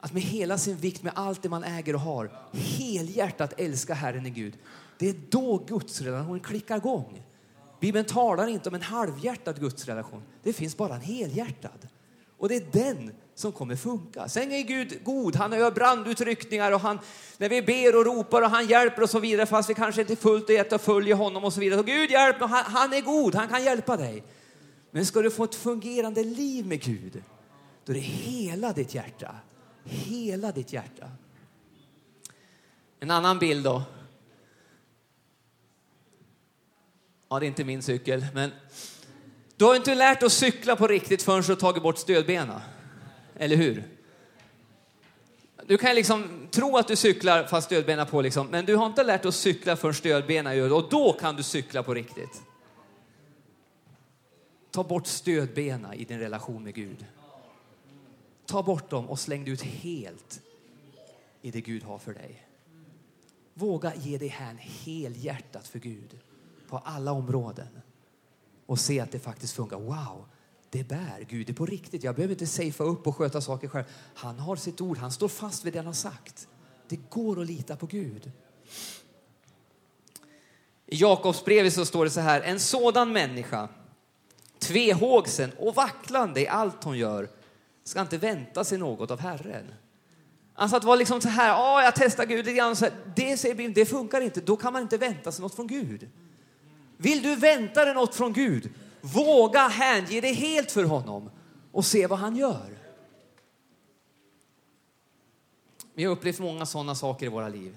Att 0.00 0.12
med 0.12 0.22
hela 0.22 0.58
sin 0.58 0.76
vikt, 0.76 1.02
med 1.02 1.12
allt 1.16 1.42
det 1.42 1.48
man 1.48 1.64
äger 1.64 1.94
och 1.94 2.00
har, 2.00 2.30
helhjärtat 2.52 3.54
älska 3.56 3.94
Herren 3.94 4.26
i 4.26 4.30
Gud. 4.30 4.58
Det 4.98 5.08
är 5.08 5.14
då 5.28 5.64
gudsrelationen 5.66 6.40
klickar 6.40 6.76
igång. 6.76 7.22
Bibeln 7.80 8.04
talar 8.04 8.46
inte 8.46 8.68
om 8.68 8.74
en 8.74 8.82
halvhjärtad 8.82 9.60
gudsrelation. 9.60 10.22
Det 10.42 10.52
finns 10.52 10.76
bara 10.76 10.94
en 10.94 11.00
helhjärtad. 11.00 11.88
Och 12.38 12.48
det 12.48 12.56
är 12.56 12.66
den 12.72 13.12
som 13.34 13.52
kommer 13.52 13.76
funka. 13.76 14.28
Sen 14.28 14.52
är 14.52 14.62
Gud 14.62 15.04
god. 15.04 15.36
Han 15.36 15.52
gör 15.52 15.70
brandutryckningar 15.70 16.72
och 16.72 16.80
han, 16.80 16.98
när 17.38 17.48
vi 17.48 17.62
ber 17.62 17.96
och 17.96 18.04
ropar 18.04 18.42
och 18.42 18.50
han 18.50 18.66
hjälper 18.66 19.02
och 19.02 19.10
så 19.10 19.18
vidare 19.18 19.46
fast 19.46 19.70
vi 19.70 19.74
kanske 19.74 20.00
inte 20.00 20.16
fullt 20.16 20.44
och 20.44 20.54
hjärta 20.54 20.78
följer 20.78 21.14
honom 21.14 21.44
och 21.44 21.52
så 21.52 21.60
vidare. 21.60 21.80
Så 21.80 21.84
Gud 21.84 22.10
hjälp 22.10 22.40
mig, 22.40 22.48
han, 22.48 22.64
han 22.64 22.92
är 22.92 23.00
god, 23.00 23.34
han 23.34 23.48
kan 23.48 23.64
hjälpa 23.64 23.96
dig. 23.96 24.24
Men 24.90 25.06
ska 25.06 25.22
du 25.22 25.30
få 25.30 25.44
ett 25.44 25.54
fungerande 25.54 26.24
liv 26.24 26.66
med 26.66 26.82
Gud, 26.82 27.22
då 27.84 27.92
är 27.92 27.94
det 27.94 28.00
hela 28.00 28.72
ditt 28.72 28.94
hjärta. 28.94 29.34
Hela 29.84 30.52
ditt 30.52 30.72
hjärta. 30.72 31.10
En 33.00 33.10
annan 33.10 33.38
bild 33.38 33.64
då. 33.64 33.82
Ja, 37.28 37.38
det 37.38 37.46
är 37.46 37.48
inte 37.48 37.64
min 37.64 37.82
cykel, 37.82 38.26
men 38.34 38.50
du 39.56 39.64
har 39.64 39.76
inte 39.76 39.94
lärt 39.94 40.20
dig 40.20 40.26
att 40.26 40.32
cykla 40.32 40.76
på 40.76 40.86
riktigt 40.86 41.22
förrän 41.22 41.42
du 41.42 41.52
har 41.52 41.56
tagit 41.56 41.82
bort 41.82 41.98
stödbena. 41.98 42.62
Eller 43.36 43.56
hur? 43.56 43.88
Du 45.66 45.78
kan 45.78 45.94
liksom 45.94 46.48
tro 46.50 46.76
att 46.76 46.88
du 46.88 46.96
cyklar 46.96 47.44
fast 47.44 47.66
stödbena 47.66 48.06
på, 48.06 48.22
liksom, 48.22 48.46
men 48.46 48.64
du 48.64 48.76
har 48.76 48.86
inte 48.86 49.04
lärt 49.04 49.22
dig 49.22 49.28
att 49.28 49.34
cykla 49.34 49.76
förrän 49.76 49.94
stödbena 49.94 50.54
gör 50.54 50.68
det 50.68 50.74
och 50.74 50.88
då 50.90 51.12
kan 51.12 51.36
du 51.36 51.42
cykla 51.42 51.82
på 51.82 51.94
riktigt. 51.94 52.42
Ta 54.70 54.84
bort 54.84 55.06
stödbena 55.06 55.94
i 55.94 56.04
din 56.04 56.18
relation 56.18 56.64
med 56.64 56.74
Gud. 56.74 57.06
Ta 58.46 58.62
bort 58.62 58.90
dem 58.90 59.08
och 59.08 59.18
släng 59.18 59.48
ut 59.48 59.62
helt 59.62 60.40
i 61.42 61.50
det 61.50 61.60
Gud 61.60 61.82
har 61.82 61.98
för 61.98 62.14
dig. 62.14 62.46
Våga 63.54 63.94
ge 63.94 64.18
dig 64.18 64.28
hän 64.28 64.58
helhjärtat 64.58 65.68
för 65.68 65.78
Gud 65.78 66.18
på 66.68 66.78
alla 66.78 67.12
områden 67.12 67.68
och 68.66 68.80
se 68.80 69.00
att 69.00 69.12
det 69.12 69.18
faktiskt 69.18 69.54
funkar. 69.54 69.76
Wow, 69.76 70.24
det 70.70 70.88
bär. 70.88 71.26
Gud 71.28 71.50
är 71.50 71.54
på 71.54 71.66
riktigt. 71.66 72.04
Jag 72.04 72.14
behöver 72.14 72.34
inte 72.34 72.46
safea 72.46 72.86
upp 72.86 73.06
och 73.06 73.16
sköta 73.16 73.40
saker 73.40 73.68
själv. 73.68 73.84
Han 74.14 74.38
har 74.38 74.56
sitt 74.56 74.80
ord. 74.80 74.98
Han 74.98 75.12
står 75.12 75.28
fast 75.28 75.64
vid 75.64 75.72
det 75.72 75.78
han 75.78 75.86
har 75.86 75.92
sagt. 75.92 76.48
Det 76.88 77.10
går 77.10 77.40
att 77.40 77.46
lita 77.46 77.76
på 77.76 77.86
Gud. 77.86 78.32
I 80.86 80.96
Jakobsbrevet 80.96 81.72
så 81.72 81.84
står 81.84 82.04
det 82.04 82.10
så 82.10 82.20
här. 82.20 82.40
En 82.40 82.60
sådan 82.60 83.12
människa, 83.12 83.68
tvehågsen 84.58 85.50
och 85.58 85.74
vacklande 85.74 86.40
i 86.40 86.48
allt 86.48 86.84
hon 86.84 86.98
gör, 86.98 87.28
ska 87.84 88.00
inte 88.00 88.18
vänta 88.18 88.64
sig 88.64 88.78
något 88.78 89.10
av 89.10 89.20
Herren. 89.20 89.74
Alltså 90.54 90.76
att 90.76 90.84
vara 90.84 90.96
liksom 90.96 91.20
så 91.20 91.28
här, 91.28 91.48
ja, 91.48 91.82
jag 91.82 91.94
testar 91.96 92.26
Gud 92.26 92.38
lite 92.38 92.52
grann, 92.52 92.76
så 92.76 92.84
här, 92.84 92.94
det, 93.16 93.36
säger 93.36 93.68
det 93.68 93.86
funkar 93.86 94.20
inte. 94.20 94.40
Då 94.40 94.56
kan 94.56 94.72
man 94.72 94.82
inte 94.82 94.98
vänta 94.98 95.32
sig 95.32 95.42
något 95.42 95.54
från 95.54 95.66
Gud. 95.66 96.08
Vill 97.00 97.22
du 97.22 97.36
vänta 97.36 97.84
dig 97.84 97.94
något 97.94 98.14
från 98.14 98.32
Gud, 98.32 98.70
våga 99.00 99.68
hänge 99.68 100.20
dig 100.20 100.32
helt 100.32 100.70
för 100.70 100.84
honom 100.84 101.30
och 101.72 101.84
se 101.84 102.06
vad 102.06 102.18
han 102.18 102.36
gör. 102.36 102.78
Vi 105.94 106.04
har 106.04 106.12
upplevt 106.12 106.38
många 106.38 106.66
sådana 106.66 106.94
saker 106.94 107.26
i 107.26 107.28
våra 107.28 107.48
liv. 107.48 107.76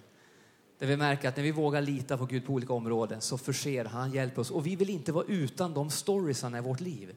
Där 0.80 0.88
vi 0.88 0.98
märker 0.98 1.30
att 1.30 1.36
när 1.36 1.44
vi 1.44 1.52
vågar 1.52 1.82
lita 1.82 2.18
på 2.18 2.26
Gud 2.26 2.46
på 2.46 2.54
olika 2.54 2.74
områden 2.74 3.22
så 3.22 3.38
förser 3.38 3.86
han, 3.86 4.12
hjälper 4.12 4.42
oss. 4.42 4.52
Och 4.52 4.68
vi 4.68 4.76
vill 4.76 4.90
inte 4.90 5.12
vara 5.12 5.26
utan 5.28 5.74
de 5.74 5.90
storiesarna 5.90 6.58
i 6.58 6.62
vårt 6.62 6.80
liv. 6.80 7.16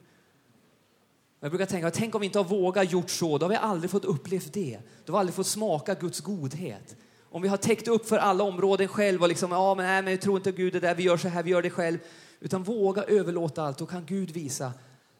Jag 1.39 1.51
brukar 1.51 1.65
tänka, 1.65 1.91
tänk 1.91 2.15
om 2.15 2.21
vi 2.21 2.27
inte 2.27 2.39
har 2.39 2.45
vågat 2.45 2.91
gjort 2.91 3.09
så, 3.09 3.37
då 3.37 3.45
har 3.45 3.49
vi 3.49 3.55
aldrig 3.55 3.91
fått 3.91 4.05
uppleva 4.05 4.45
det. 4.53 4.79
Då 5.05 5.13
har 5.13 5.17
vi 5.17 5.19
aldrig 5.19 5.35
fått 5.35 5.47
smaka 5.47 5.93
Guds 5.93 6.19
godhet. 6.19 6.95
Om 7.35 7.41
vi 7.41 7.47
har 7.47 7.57
täckt 7.57 7.87
upp 7.87 8.07
för 8.07 8.17
alla 8.17 8.43
områden 8.43 8.87
själv 8.87 9.21
och 9.21 9.27
liksom, 9.27 9.51
ja 9.51 9.75
men 9.75 9.85
nej 9.85 10.01
men 10.01 10.13
jag 10.13 10.21
tror 10.21 10.37
inte 10.37 10.51
Gud 10.51 10.75
är 10.75 10.81
där, 10.81 10.95
vi 10.95 11.03
gör 11.03 11.17
så 11.17 11.27
här, 11.27 11.43
vi 11.43 11.51
gör 11.51 11.61
det 11.61 11.69
själv. 11.69 11.97
Utan 12.39 12.63
våga 12.63 13.03
överlåta 13.03 13.63
allt, 13.63 13.77
då 13.77 13.85
kan 13.85 14.05
Gud 14.05 14.31
visa 14.31 14.73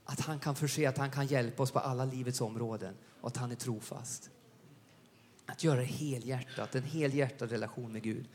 att 0.05 0.19
han 0.19 0.39
kan 0.39 0.55
förse, 0.55 0.89
att 0.89 0.97
han 0.97 1.11
kan 1.11 1.27
hjälpa 1.27 1.63
oss 1.63 1.71
på 1.71 1.79
alla 1.79 2.05
livets 2.05 2.41
områden 2.41 2.95
och 3.21 3.27
att 3.27 3.37
han 3.37 3.51
är 3.51 3.55
trofast. 3.55 4.29
Att 5.45 5.63
göra 5.63 5.79
det 5.79 5.85
helhjärtat, 5.85 6.75
en 6.75 6.83
helhjärtad 6.83 7.51
relation 7.51 7.91
med 7.91 8.03
Gud. 8.03 8.25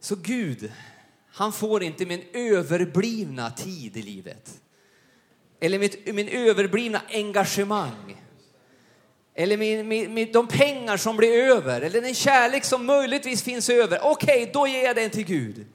Så 0.00 0.16
Gud, 0.16 0.72
han 1.26 1.52
får 1.52 1.82
inte 1.82 2.06
min 2.06 2.24
överblivna 2.32 3.50
tid 3.50 3.96
i 3.96 4.02
livet. 4.02 4.60
Eller 5.60 5.78
mitt, 5.78 6.14
min 6.14 6.28
överblivna 6.28 7.02
engagemang. 7.08 8.16
Eller 9.34 9.56
min, 9.56 9.88
min, 9.88 10.14
min, 10.14 10.32
de 10.32 10.48
pengar 10.48 10.96
som 10.96 11.16
blir 11.16 11.32
över. 11.32 11.80
Eller 11.80 12.00
den 12.00 12.14
kärlek 12.14 12.64
som 12.64 12.86
möjligtvis 12.86 13.42
finns 13.42 13.70
över. 13.70 13.98
Okej, 14.02 14.42
okay, 14.42 14.52
då 14.52 14.66
ger 14.66 14.84
jag 14.84 14.96
den 14.96 15.10
till 15.10 15.24
Gud. 15.24 15.66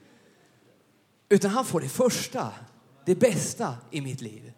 Utan 1.28 1.50
han 1.50 1.64
får 1.64 1.80
det 1.80 1.88
första, 1.88 2.52
det 3.04 3.14
bästa 3.14 3.74
i 3.90 4.00
mitt 4.00 4.20
liv. 4.20 4.52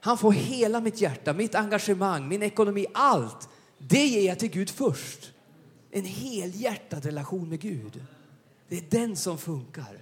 Han 0.00 0.18
får 0.18 0.32
hela 0.32 0.80
mitt 0.80 1.00
hjärta, 1.00 1.32
mitt 1.32 1.54
engagemang, 1.54 2.28
min 2.28 2.42
ekonomi, 2.42 2.86
allt. 2.94 3.48
Det 3.78 4.06
ger 4.06 4.28
jag 4.28 4.38
till 4.38 4.50
Gud 4.50 4.70
först. 4.70 5.32
En 5.90 6.04
helhjärtad 6.04 7.04
relation 7.04 7.48
med 7.48 7.60
Gud. 7.60 8.04
Det 8.68 8.76
är 8.76 8.84
den 8.90 9.16
som 9.16 9.38
funkar. 9.38 9.98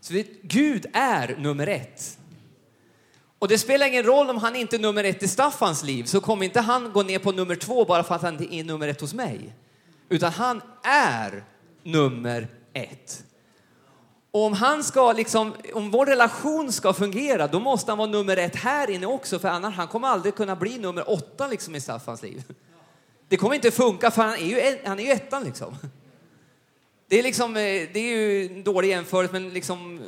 Så 0.00 0.12
vet, 0.12 0.42
Gud 0.42 0.86
är 0.92 1.36
nummer 1.36 1.66
ett. 1.66 2.18
Och 3.40 3.48
det 3.48 3.58
spelar 3.58 3.86
ingen 3.86 4.02
roll 4.02 4.30
om 4.30 4.36
han 4.36 4.56
inte 4.56 4.76
är 4.76 4.80
nummer 4.80 5.04
ett 5.04 5.22
i 5.22 5.28
Staffans 5.28 5.84
liv, 5.84 6.04
så 6.04 6.20
kommer 6.20 6.44
inte 6.44 6.60
han 6.60 6.92
gå 6.92 7.02
ner 7.02 7.18
på 7.18 7.32
nummer 7.32 7.56
två 7.56 7.84
bara 7.84 8.02
för 8.02 8.14
att 8.14 8.22
han 8.22 8.32
inte 8.32 8.54
är 8.54 8.64
nummer 8.64 8.88
ett 8.88 9.00
hos 9.00 9.14
mig. 9.14 9.54
Utan 10.08 10.32
han 10.32 10.62
är 10.82 11.44
nummer 11.82 12.48
ett. 12.72 13.24
Och 14.30 14.44
om, 14.44 14.52
han 14.52 14.84
ska 14.84 15.12
liksom, 15.12 15.54
om 15.74 15.90
vår 15.90 16.06
relation 16.06 16.72
ska 16.72 16.92
fungera, 16.92 17.46
då 17.46 17.60
måste 17.60 17.90
han 17.90 17.98
vara 17.98 18.08
nummer 18.08 18.36
ett 18.36 18.56
här 18.56 18.90
inne 18.90 19.06
också, 19.06 19.38
för 19.38 19.48
annars 19.48 19.74
han 19.74 19.88
kommer 19.88 20.08
aldrig 20.08 20.34
kunna 20.34 20.56
bli 20.56 20.78
nummer 20.78 21.10
åtta 21.10 21.48
liksom 21.48 21.74
i 21.74 21.80
Staffans 21.80 22.22
liv. 22.22 22.42
Det 23.28 23.36
kommer 23.36 23.54
inte 23.54 23.70
funka, 23.70 24.10
för 24.10 24.22
han 24.22 24.34
är 24.34 24.46
ju, 24.46 24.78
han 24.84 24.98
är 25.00 25.04
ju 25.04 25.10
ettan 25.10 25.44
liksom. 25.44 25.76
Det 27.08 27.18
är, 27.18 27.22
liksom, 27.22 27.56
eh, 27.56 27.62
det 27.92 27.96
är 27.96 28.16
ju 28.16 28.46
en 28.46 28.62
dålig 28.62 28.88
jämförelse, 28.88 29.32
men 29.32 29.50
liksom, 29.50 30.00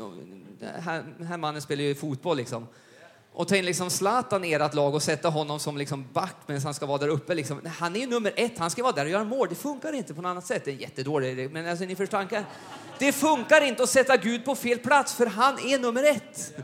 här, 0.79 1.05
här 1.29 1.37
mannen 1.37 1.63
spelar 1.63 1.83
ju 1.83 1.95
fotboll. 1.95 2.37
Liksom. 2.37 2.67
Och 3.35 3.49
ta 3.49 3.57
in 3.57 3.65
liksom 3.65 3.91
Zlatan 3.91 4.45
i 4.45 4.53
ert 4.53 4.75
lag 4.75 4.95
och 4.95 5.03
sätta 5.03 5.29
honom 5.29 5.61
som 5.61 5.77
liksom 5.77 6.07
back 6.13 6.37
medan 6.47 6.63
han 6.63 6.75
ska 6.75 6.87
vara 6.87 6.99
där 6.99 7.09
uppe. 7.09 7.35
Liksom. 7.35 7.61
Han 7.67 7.97
är 7.97 8.01
ju 8.01 8.07
nummer 8.07 8.33
ett, 8.37 8.59
han 8.59 8.71
ska 8.71 8.83
vara 8.83 8.93
där 8.93 9.05
och 9.05 9.11
göra 9.11 9.25
mål. 9.25 9.49
Det 9.49 9.55
funkar 9.55 9.93
inte 9.93 10.15
på 10.15 10.23
något 10.23 10.31
annat 10.31 10.47
sätt. 10.47 10.65
Det 10.65 10.71
är 10.71 10.75
jättedåligt, 10.75 11.53
men 11.53 11.69
alltså, 11.69 11.85
ni 11.85 11.97
förstår 11.97 12.19
tanken. 12.19 12.45
Det 12.99 13.13
funkar 13.13 13.61
inte 13.65 13.83
att 13.83 13.89
sätta 13.89 14.17
Gud 14.17 14.45
på 14.45 14.55
fel 14.55 14.79
plats, 14.79 15.15
för 15.15 15.27
han 15.27 15.59
är 15.59 15.79
nummer 15.79 16.05
ett. 16.05 16.55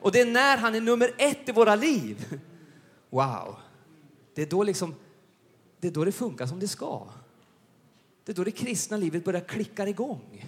Och 0.00 0.12
det 0.12 0.20
är 0.20 0.26
när 0.26 0.56
han 0.56 0.74
är 0.74 0.80
nummer 0.80 1.10
ett 1.18 1.48
i 1.48 1.52
våra 1.52 1.74
liv. 1.74 2.40
Wow! 3.10 3.56
Det 4.34 4.42
är 4.42 4.46
då, 4.46 4.62
liksom, 4.62 4.94
det, 5.80 5.88
är 5.88 5.92
då 5.92 6.04
det 6.04 6.12
funkar 6.12 6.46
som 6.46 6.60
det 6.60 6.68
ska. 6.68 7.06
Det 8.24 8.32
är 8.32 8.36
då 8.36 8.44
det 8.44 8.50
kristna 8.50 8.96
livet 8.96 9.24
börjar 9.24 9.40
klicka 9.40 9.88
igång. 9.88 10.46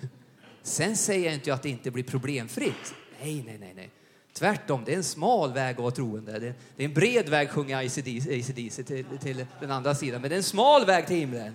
Sen 0.62 0.96
säger 0.96 1.24
jag 1.24 1.35
inte 1.35 1.54
att 1.54 1.62
det 1.62 1.68
inte 1.68 1.90
blir 1.90 2.04
problemfritt. 2.04 2.94
Nej, 3.22 3.42
nej, 3.46 3.59
nej, 3.59 3.72
nej. 3.76 3.90
Tvärtom, 4.32 4.82
det 4.84 4.92
är 4.92 4.96
en 4.96 5.04
smal 5.04 5.52
väg 5.52 5.76
att 5.76 5.82
vara 5.82 5.90
troende. 5.90 6.38
Det 6.38 6.46
är 6.76 6.88
en 6.88 6.94
bred 6.94 7.28
väg 7.28 7.50
sjunger 7.50 7.78
ACDC 7.78 8.82
till, 8.82 9.04
till 9.20 9.46
den 9.60 9.70
andra 9.70 9.94
sidan, 9.94 10.20
men 10.20 10.30
det 10.30 10.34
är 10.34 10.38
en 10.38 10.42
smal 10.42 10.86
väg 10.86 11.06
till 11.06 11.16
himlen. 11.16 11.54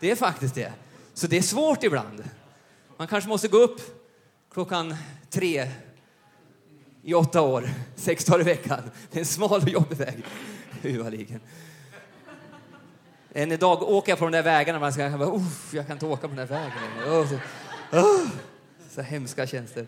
Det 0.00 0.10
är 0.10 0.16
faktiskt 0.16 0.54
det. 0.54 0.72
Så 1.14 1.26
det 1.26 1.38
är 1.38 1.42
svårt 1.42 1.82
ibland. 1.82 2.24
Man 2.96 3.08
kanske 3.08 3.28
måste 3.28 3.48
gå 3.48 3.56
upp 3.56 3.80
klockan 4.52 4.96
tre 5.30 5.68
i 7.02 7.14
åtta 7.14 7.40
år, 7.40 7.70
sex 7.96 8.24
dagar 8.24 8.40
i 8.40 8.44
veckan. 8.44 8.90
Det 9.10 9.18
är 9.18 9.20
en 9.20 9.26
smal 9.26 9.62
och 9.62 9.68
jobbig 9.68 9.96
väg. 9.96 10.24
Huvaligen. 10.82 11.40
En 13.32 13.58
dag 13.58 13.82
åker 13.82 14.12
jag 14.12 14.18
på 14.18 14.24
de 14.24 14.32
där 14.32 14.42
vägarna 14.42 14.78
man 14.78 14.92
ska 14.92 15.10
bara, 15.10 15.40
jag 15.72 15.86
kan 15.86 15.96
inte 15.96 16.06
åka 16.06 16.28
på 16.28 16.34
den 16.34 16.36
där 16.36 16.46
vägen 16.46 16.72
Oh, 17.06 17.28
så, 17.28 17.34
oh, 17.96 18.28
så 18.90 19.02
hemska 19.02 19.46
känslor. 19.46 19.86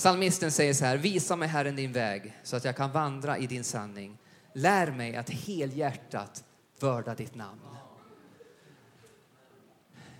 Psalmisten 0.00 0.50
säger 0.50 0.74
så 0.74 0.84
här, 0.84 0.96
visa 0.96 1.36
mig 1.36 1.48
Herren 1.48 1.76
din 1.76 1.92
väg 1.92 2.32
så 2.42 2.56
att 2.56 2.64
jag 2.64 2.76
kan 2.76 2.92
vandra 2.92 3.38
i 3.38 3.46
din 3.46 3.64
sanning. 3.64 4.18
Lär 4.54 4.90
mig 4.90 5.16
att 5.16 5.30
helhjärtat 5.30 6.44
vörda 6.80 7.14
ditt 7.14 7.34
namn. 7.34 7.60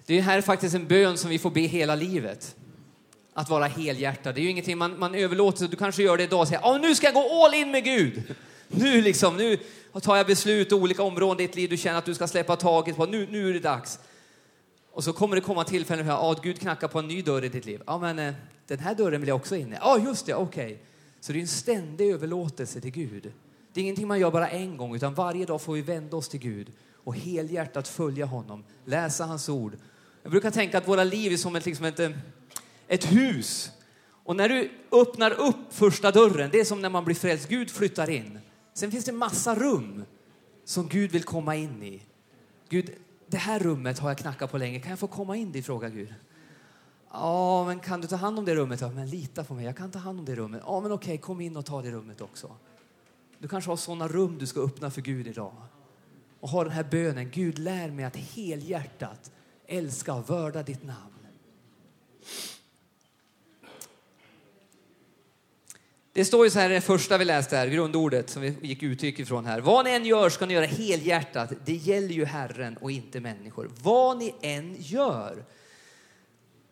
Det 0.07 0.21
här 0.21 0.39
är 0.39 0.43
faktiskt 0.43 0.75
en 0.75 0.87
bön 0.87 1.19
som 1.19 1.31
vi 1.31 1.39
får 1.39 1.51
be 1.51 1.61
hela 1.61 1.95
livet. 1.95 2.57
Att 3.33 3.49
vara 3.49 3.65
helhjärtad. 3.65 4.35
Det 4.35 4.41
är 4.41 4.43
ju 4.43 4.51
ingenting 4.51 4.79
man, 4.79 4.99
man 4.99 5.15
överlåter, 5.15 5.69
du 5.69 5.77
kanske 5.77 6.03
gör 6.03 6.17
det 6.17 6.23
idag 6.23 6.41
och 6.41 6.49
säger, 6.49 6.79
nu 6.79 6.95
ska 6.95 7.07
jag 7.07 7.15
gå 7.15 7.45
all 7.45 7.55
in 7.55 7.71
med 7.71 7.85
Gud. 7.85 8.35
Nu 8.69 9.01
liksom, 9.01 9.37
nu 9.37 9.59
tar 10.03 10.17
jag 10.17 10.27
beslut 10.27 10.73
i 10.73 10.75
olika 10.75 11.03
områden 11.03 11.41
i 11.41 11.47
ditt 11.47 11.57
liv 11.57 11.71
du 11.71 11.77
känner 11.77 11.99
att 11.99 12.05
du 12.05 12.15
ska 12.15 12.29
släppa 12.29 12.57
taget 12.57 12.97
på. 12.97 13.07
Nu, 13.07 13.27
nu 13.31 13.49
är 13.49 13.53
det 13.53 13.61
dags. 13.61 13.99
Och 15.01 15.05
så 15.05 15.13
kommer 15.13 15.37
det 15.37 15.43
komma 15.43 15.65
tillfällen 15.65 16.07
när 16.07 16.33
att 16.33 16.43
Gud 16.43 16.61
knackar 16.61 16.89
på 16.89 16.99
en 16.99 17.09
ny 17.09 17.23
dörr 17.23 17.45
i 17.45 17.49
ditt 17.49 17.65
liv. 17.65 17.83
Ja, 17.87 17.99
men 17.99 18.19
eh, 18.19 18.35
den 18.67 18.79
här 18.79 18.95
dörren 18.95 19.21
vill 19.21 19.29
jag 19.29 19.37
också 19.37 19.57
in 19.57 19.73
i. 19.73 19.77
Ja, 19.81 19.99
just 19.99 20.27
det, 20.27 20.35
okej. 20.35 20.65
Okay. 20.65 20.79
Så 21.21 21.33
det 21.33 21.39
är 21.39 21.41
en 21.41 21.49
ständig 21.49 22.11
överlåtelse 22.11 22.81
till 22.81 22.91
Gud. 22.91 23.33
Det 23.73 23.81
är 23.81 23.83
ingenting 23.83 24.09
man 24.09 24.21
gör 24.21 24.31
bara 24.31 24.49
en 24.49 24.77
gång, 24.77 24.95
utan 24.95 25.15
varje 25.15 25.47
dag 25.47 25.63
får 25.63 25.73
vi 25.73 25.83
vända 25.83 26.17
oss 26.17 26.29
till 26.29 26.41
Gud 26.41 26.73
och 27.05 27.17
helhjärtat 27.17 27.89
följa 27.89 28.27
honom, 28.27 28.65
läsa 28.85 29.25
hans 29.25 29.49
ord, 29.49 29.77
Jag 30.23 30.31
brukar 30.31 30.51
tänka 30.51 30.79
att 30.79 30.89
våra 30.89 31.05
liv 31.05 31.33
är 31.33 31.37
som 31.37 31.57
ett, 31.57 31.67
liksom 31.67 31.87
ett, 31.87 32.01
eh, 32.01 32.11
ett 32.89 33.13
hus. 33.13 33.71
Och 34.25 34.37
när 34.37 34.49
du 34.49 34.71
öppnar 34.93 35.31
upp 35.31 35.75
första 35.75 36.11
dörren, 36.11 36.51
det 36.53 36.61
är 36.61 36.65
som 36.65 36.83
när 36.83 36.91
man 36.91 37.05
blir 37.05 37.15
frälst. 37.15 37.49
Gud 37.49 37.71
flyttar 37.71 38.11
in. 38.11 38.39
Sen 38.75 38.91
finns 38.91 39.05
det 39.05 39.13
massa 39.13 39.55
rum 39.55 40.05
som 40.65 40.89
Gud 40.89 41.11
vill 41.11 41.25
komma 41.25 41.57
in 41.57 41.83
i. 41.83 42.03
Gud, 42.69 42.91
det 43.31 43.39
här 43.39 43.59
rummet 43.59 43.99
har 43.99 44.11
jag 44.11 44.19
knackat 44.19 44.51
på 44.51 44.59
länge. 44.59 44.81
Kan 44.81 44.91
jag 44.91 44.99
få 44.99 45.07
komma 45.07 45.37
in 45.37 45.53
dit? 45.53 45.67
frågar 45.67 45.89
Gud. 45.89 46.15
Ja, 47.13 47.65
men 47.65 47.81
kan 47.81 48.01
du 48.01 48.07
ta 48.09 48.17
hand 48.17 48.39
om 48.39 48.45
det 48.45 48.55
rummet? 48.55 48.81
Ja, 48.81 48.91
men 48.91 49.11
lita 49.11 49.45
på 49.45 49.55
mig, 49.55 49.65
jag 49.65 49.77
kan 49.77 49.91
ta 49.91 49.99
hand 49.99 50.19
om 50.19 50.25
det 50.25 50.35
rummet. 50.35 50.63
Ja, 50.67 50.81
men 50.81 50.93
okej, 50.93 51.19
kom 51.19 51.41
in 51.41 51.57
och 51.57 51.67
ta 51.67 51.83
det 51.83 51.91
rummet 51.91 52.21
också. 52.21 52.57
Du 53.39 53.49
kanske 53.49 53.71
har 53.71 53.77
sådana 53.77 54.09
rum 54.09 54.39
du 54.39 54.47
ska 54.47 54.61
öppna 54.61 54.91
för 54.91 55.01
Gud 55.01 55.27
idag. 55.27 55.53
Och 56.41 56.49
ha 56.49 56.65
den 56.65 56.73
här 56.73 56.85
bönen, 56.91 57.31
Gud 57.31 57.59
lär 57.59 57.91
mig 57.91 58.05
att 58.05 58.17
helhjärtat 58.17 59.33
älska 59.67 60.15
och 60.15 60.31
vörda 60.31 60.63
ditt 60.63 60.85
namn. 60.85 61.15
Det 66.21 66.25
står 66.25 66.45
ju 66.45 66.51
så 66.51 66.59
här 66.59 66.71
i 66.71 66.75
det 66.75 66.81
första 66.81 67.19
vi 67.19 67.25
läste 67.25 67.57
här, 67.57 67.67
grundordet 67.67 68.31
som 68.31 68.43
vi 68.43 68.55
gick 68.61 68.83
uttryck 68.83 69.19
ifrån 69.19 69.47
här. 69.47 69.61
Vad 69.61 69.85
ni 69.85 69.91
än 69.91 70.05
gör 70.05 70.31
ska 70.31 70.47
ni 70.47 70.55
göra 70.55 70.67
helhjärtat. 70.67 71.53
Det 71.65 71.73
gäller 71.73 72.15
ju 72.15 72.25
Herren 72.25 72.77
och 72.77 72.91
inte 72.91 73.21
människor. 73.21 73.71
Vad 73.83 74.19
ni 74.19 74.35
än 74.43 74.77
gör. 74.79 75.45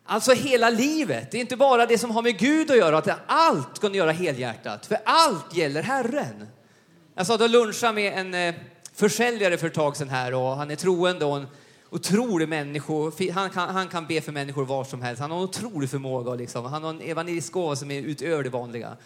Alltså 0.04 0.32
hela 0.32 0.70
livet. 0.70 1.30
Det 1.30 1.36
är 1.36 1.40
inte 1.40 1.56
bara 1.56 1.86
det 1.86 1.98
som 1.98 2.10
har 2.10 2.22
med 2.22 2.38
Gud 2.38 2.70
att 2.70 2.76
göra. 2.76 2.98
Att 2.98 3.08
allt 3.26 3.76
ska 3.76 3.88
ni 3.88 3.98
göra 3.98 4.12
helhjärtat. 4.12 4.86
För 4.86 4.98
allt 5.04 5.56
gäller 5.56 5.82
Herren. 5.82 6.46
Jag 7.14 7.26
satt 7.26 7.40
och 7.40 7.50
lunchade 7.50 7.92
med 7.92 8.18
en 8.18 8.34
eh, 8.34 8.54
försäljare 8.94 9.58
för 9.58 9.66
ett 9.66 9.74
tag 9.74 9.96
sedan 9.96 10.08
här 10.08 10.34
och 10.34 10.56
han 10.56 10.70
är 10.70 10.76
troende 10.76 11.24
och 11.24 11.36
en 11.36 11.46
otrolig 11.90 12.48
människa. 12.48 13.32
Han 13.32 13.50
kan, 13.50 13.68
han 13.68 13.88
kan 13.88 14.06
be 14.06 14.20
för 14.20 14.32
människor 14.32 14.64
var 14.64 14.84
som 14.84 15.02
helst. 15.02 15.20
Han 15.20 15.30
har 15.30 15.38
en 15.38 15.44
otrolig 15.44 15.90
förmåga. 15.90 16.34
Liksom. 16.34 16.64
Han 16.64 16.82
har 16.82 16.90
en 16.90 17.00
evangelisk 17.00 17.52
gåva 17.52 17.76
som 17.76 17.90
är 17.90 18.02
utöver 18.02 18.44
det 18.44 18.50
vanliga. 18.50 18.96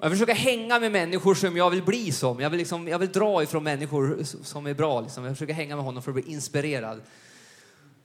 Jag 0.00 0.10
försöker 0.10 0.34
hänga 0.34 0.78
med 0.78 0.92
människor 0.92 1.34
som 1.34 1.56
jag 1.56 1.70
vill 1.70 1.82
bli 1.82 2.12
som. 2.12 2.40
Jag 2.40 2.50
vill, 2.50 2.58
liksom, 2.58 2.88
jag 2.88 2.98
vill 2.98 3.12
dra 3.12 3.42
ifrån 3.42 3.64
människor 3.64 4.18
som 4.42 4.66
är 4.66 4.74
bra. 4.74 5.00
Liksom. 5.00 5.24
Jag 5.24 5.32
försöker 5.32 5.54
hänga 5.54 5.76
med 5.76 5.84
honom 5.84 6.02
för 6.02 6.10
att 6.10 6.14
bli 6.14 6.32
inspirerad. 6.32 7.00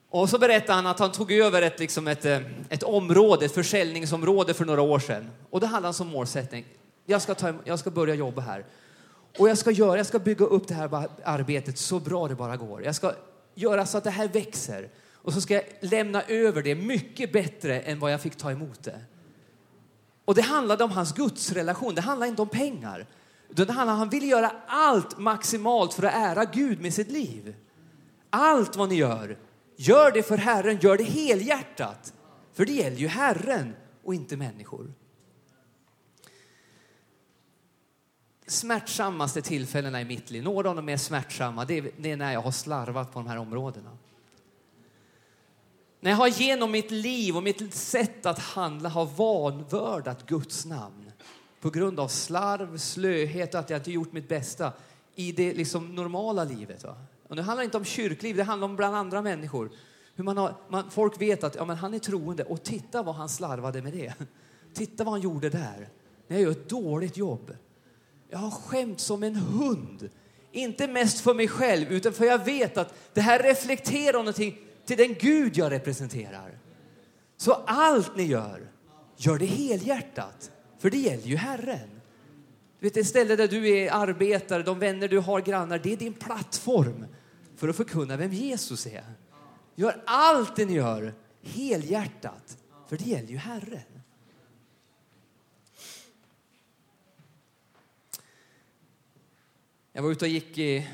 Och 0.10 0.30
så 0.30 0.40
berättade 0.40 0.74
han 0.74 0.86
att 0.86 1.00
han 1.00 1.12
tog 1.12 1.32
över 1.32 1.62
ett, 1.62 1.80
liksom 1.80 2.08
ett, 2.08 2.26
eh, 2.26 2.40
ett 2.70 2.84
område, 2.84 3.46
ett 3.46 3.54
försäljningsområde 3.54 4.54
för 4.54 4.66
några 4.66 4.82
år 4.82 5.00
sedan. 5.00 5.32
Och 5.50 5.60
det 5.60 5.68
hade 5.68 5.88
han 5.88 5.94
som 5.94 6.08
målsättning. 6.08 6.66
Jag 7.06 7.22
ska, 7.22 7.36
ta, 7.36 7.54
jag 7.64 7.80
ska 7.80 7.92
börja 7.92 8.16
jobba 8.16 8.42
här. 8.42 8.66
Och 9.38 9.50
jag 9.50 9.58
ska, 9.58 9.72
göra, 9.72 9.98
jag 9.98 10.06
ska 10.06 10.20
bygga 10.20 10.46
upp 10.46 10.68
det 10.68 10.74
här 10.74 11.08
arbetet 11.24 11.78
så 11.78 12.00
bra 12.00 12.28
det 12.28 12.36
bara 12.36 12.58
går. 12.58 12.84
Jag 12.84 12.96
ska 12.96 13.12
göra 13.56 13.86
så 13.86 13.98
att 13.98 14.04
det 14.04 14.10
här 14.10 14.28
växer. 14.28 14.90
Och 15.14 15.34
så 15.34 15.42
ska 15.42 15.54
jag 15.54 15.64
lämna 15.80 16.22
över 16.22 16.64
det 16.64 16.76
mycket 16.76 17.34
bättre 17.34 17.80
än 17.80 18.00
vad 18.00 18.14
jag 18.14 18.22
fick 18.22 18.36
ta 18.36 18.52
emot 18.52 18.84
det. 18.84 19.00
Och 20.26 20.36
det 20.36 20.42
handlade 20.42 20.84
om 20.84 20.92
hans 20.92 21.14
gudsrelation, 21.14 21.96
det 21.96 22.02
handlade 22.02 22.30
inte 22.30 22.42
om 22.42 22.50
pengar. 22.50 23.08
det 23.50 23.72
handlade, 23.72 24.00
han 24.00 24.10
ville 24.10 24.26
göra 24.26 24.52
allt 24.68 25.18
maximalt 25.18 25.94
för 25.94 26.04
att 26.04 26.14
ära 26.14 26.46
Gud 26.46 26.82
med 26.82 26.94
sitt 26.94 27.12
liv. 27.12 27.56
Allt 28.30 28.76
vad 28.76 28.90
ni 28.90 28.96
gör, 28.96 29.38
gör 29.76 30.12
det 30.12 30.24
för 30.24 30.38
Herren, 30.38 30.80
gör 30.82 30.98
det 30.98 31.04
helhjärtat. 31.04 32.14
För 32.54 32.66
det 32.66 32.74
gäller 32.74 32.98
ju 32.98 33.08
Herren 33.08 33.76
och 34.04 34.14
inte 34.14 34.38
människor. 34.38 34.94
smärtsammaste 38.54 39.42
tillfällena 39.42 40.02
i 40.02 40.06
mitt 40.06 40.32
liv, 40.32 40.44
några 40.44 40.70
av 40.70 40.76
de 40.76 40.86
mer 40.86 40.98
smärtsamma, 40.98 41.66
det 41.66 42.12
är 42.12 42.18
när 42.18 42.34
jag 42.34 42.42
har 42.42 42.52
slarvat 42.52 43.14
på 43.14 43.20
de 43.20 43.28
här 43.28 43.38
områdena. 43.38 43.98
När 46.04 46.12
jag 46.12 46.18
har 46.18 46.28
genom 46.28 46.72
mitt 46.72 46.92
liv 46.92 47.38
och 47.38 47.44
mitt 47.44 47.74
sätt 47.74 48.26
att 48.26 48.40
handla 48.40 48.90
har 48.90 49.06
vanvördat 49.06 50.26
Guds 50.26 50.66
namn 50.66 51.12
på 51.62 51.70
grund 51.70 52.00
av 52.00 52.08
slarv, 52.08 52.78
slöhet 52.78 53.54
och 53.54 53.60
att 53.60 53.70
jag 53.70 53.80
inte 53.80 53.92
gjort 53.92 54.14
mitt 54.14 54.28
bästa 54.28 54.74
i 55.16 55.32
det 55.32 55.54
liksom 55.54 55.96
normala 55.96 56.44
livet. 56.44 56.84
Va? 56.84 56.96
Och 57.28 57.36
nu 57.36 57.42
handlar 57.42 57.62
det 57.62 57.66
inte 57.66 57.78
om 57.78 57.86
kyrkliv, 57.86 58.36
det 58.36 58.44
handlar 58.44 58.68
om 58.68 58.76
bland 58.76 58.96
andra 58.96 59.22
människor. 59.22 59.72
Hur 60.16 60.24
man 60.24 60.38
har, 60.38 60.56
man, 60.70 60.92
folk 60.92 61.22
vet 61.22 61.44
att 61.44 61.56
ja, 61.56 61.66
men 61.66 61.78
han 61.78 61.94
är 61.94 62.00
troende 62.00 62.44
och 62.44 62.64
titta 62.64 63.04
vad 63.04 63.16
han 63.16 63.30
slarvade 63.30 63.82
med 63.82 63.94
det. 63.94 64.14
Titta 64.74 65.04
vad 65.04 65.14
han 65.14 65.22
gjorde 65.22 65.50
där. 65.50 65.90
När 66.28 66.38
jag 66.38 66.42
gör 66.42 66.52
ett 66.52 66.70
dåligt 66.70 67.18
jobb. 67.18 67.56
Jag 68.30 68.40
har 68.40 68.52
skämt 68.52 69.00
som 69.00 69.24
en 69.24 69.36
hund. 69.36 70.10
Inte 70.52 70.88
mest 70.88 71.20
för 71.20 71.34
mig 71.34 71.48
själv, 71.48 71.92
utan 71.92 72.14
för 72.14 72.26
jag 72.26 72.46
vet 72.46 72.78
att 72.78 72.94
det 73.14 73.22
här 73.22 73.44
reflekterar 73.44 74.18
någonting 74.18 74.60
till 74.86 74.98
den 74.98 75.14
Gud 75.14 75.58
jag 75.58 75.72
representerar. 75.72 76.60
Så 77.38 77.54
allt 77.54 78.18
ni 78.18 78.24
gör, 78.24 78.72
gör 79.18 79.38
det 79.38 79.46
helhjärtat. 79.46 80.52
För 80.80 80.90
det 80.90 80.98
gäller 80.98 81.24
ju 81.24 81.36
Herren. 81.36 82.02
Du 82.80 82.88
vet, 82.88 82.94
det 82.94 83.06
ställe 83.06 83.36
där 83.36 83.48
du 83.48 83.70
är 83.70 83.92
arbetare, 83.92 84.64
de 84.64 84.80
vänner 84.80 85.08
du 85.08 85.20
har, 85.20 85.42
grannar, 85.42 85.80
det 85.80 85.94
är 85.94 85.98
din 85.98 86.14
plattform 86.14 87.06
för 87.56 87.68
att 87.68 87.76
förkunna 87.76 88.18
vem 88.18 88.32
Jesus 88.32 88.86
är. 88.86 89.14
Gör 89.76 90.04
allt 90.06 90.56
det 90.56 90.66
ni 90.66 90.74
gör 90.74 91.14
helhjärtat, 91.42 92.58
för 92.88 92.98
det 92.98 93.04
gäller 93.04 93.30
ju 93.30 93.38
Herren. 93.38 94.02
Jag 99.94 100.04
var 100.04 100.12
ute 100.12 100.26
och 100.26 100.30
gick 100.30 100.58
i 100.58 100.88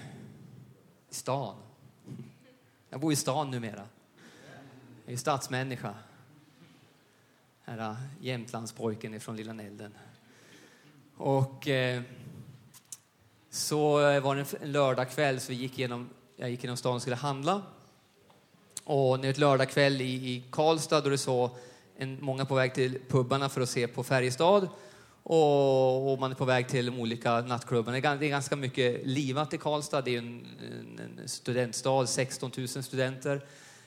stan. 1.09 1.68
Jag 2.99 3.01
bor 3.01 3.13
i 3.13 3.15
stan 3.15 3.51
numera. 3.51 3.83
Jag 5.05 5.13
är 5.13 5.17
stadsmänniska. 5.17 5.93
Här 7.63 7.77
äh, 7.77 7.95
Jämtlandspojken 8.21 9.19
från 9.19 9.35
Lilla 9.35 9.53
Nälden. 9.53 9.93
Och 11.17 11.67
eh, 11.67 12.01
så 13.49 13.91
var 14.19 14.35
det 14.35 14.53
en 14.61 14.71
lördagkväll 14.71 15.39
så 15.39 15.51
vi 15.51 15.57
gick 15.57 15.77
genom, 15.77 16.09
jag 16.35 16.49
gick 16.49 16.63
genom 16.63 16.77
stan 16.77 16.95
och 16.95 17.01
skulle 17.01 17.15
handla. 17.15 17.61
Och 18.83 19.19
det 19.19 19.29
ett 19.29 19.37
lördagkväll 19.37 20.01
i, 20.01 20.13
i 20.13 20.43
Karlstad 20.51 21.01
då 21.01 21.09
det 21.09 21.17
så 21.17 21.51
en, 21.97 22.17
många 22.21 22.45
på 22.45 22.55
väg 22.55 22.73
till 22.73 22.99
pubbarna 23.07 23.49
för 23.49 23.61
att 23.61 23.69
se 23.69 23.87
på 23.87 24.03
Färjestad 24.03 24.67
och, 25.31 26.11
och, 26.11 26.19
man 26.19 26.31
är 26.31 26.35
på 26.35 26.45
väg 26.45 26.67
till 26.67 26.85
de 26.85 26.99
olika 26.99 27.41
nattklubbarna. 27.41 28.15
Det 28.15 28.25
är 28.25 28.29
ganska 28.29 28.55
mycket 28.55 29.07
livat 29.07 29.53
i 29.53 29.57
Karlstad. 29.57 30.01
Det 30.01 30.15
är 30.15 30.17
en, 30.17 30.47
en 31.19 31.27
studentstad, 31.27 32.07
16 32.07 32.51
000 32.57 32.67
studenter. 32.67 33.45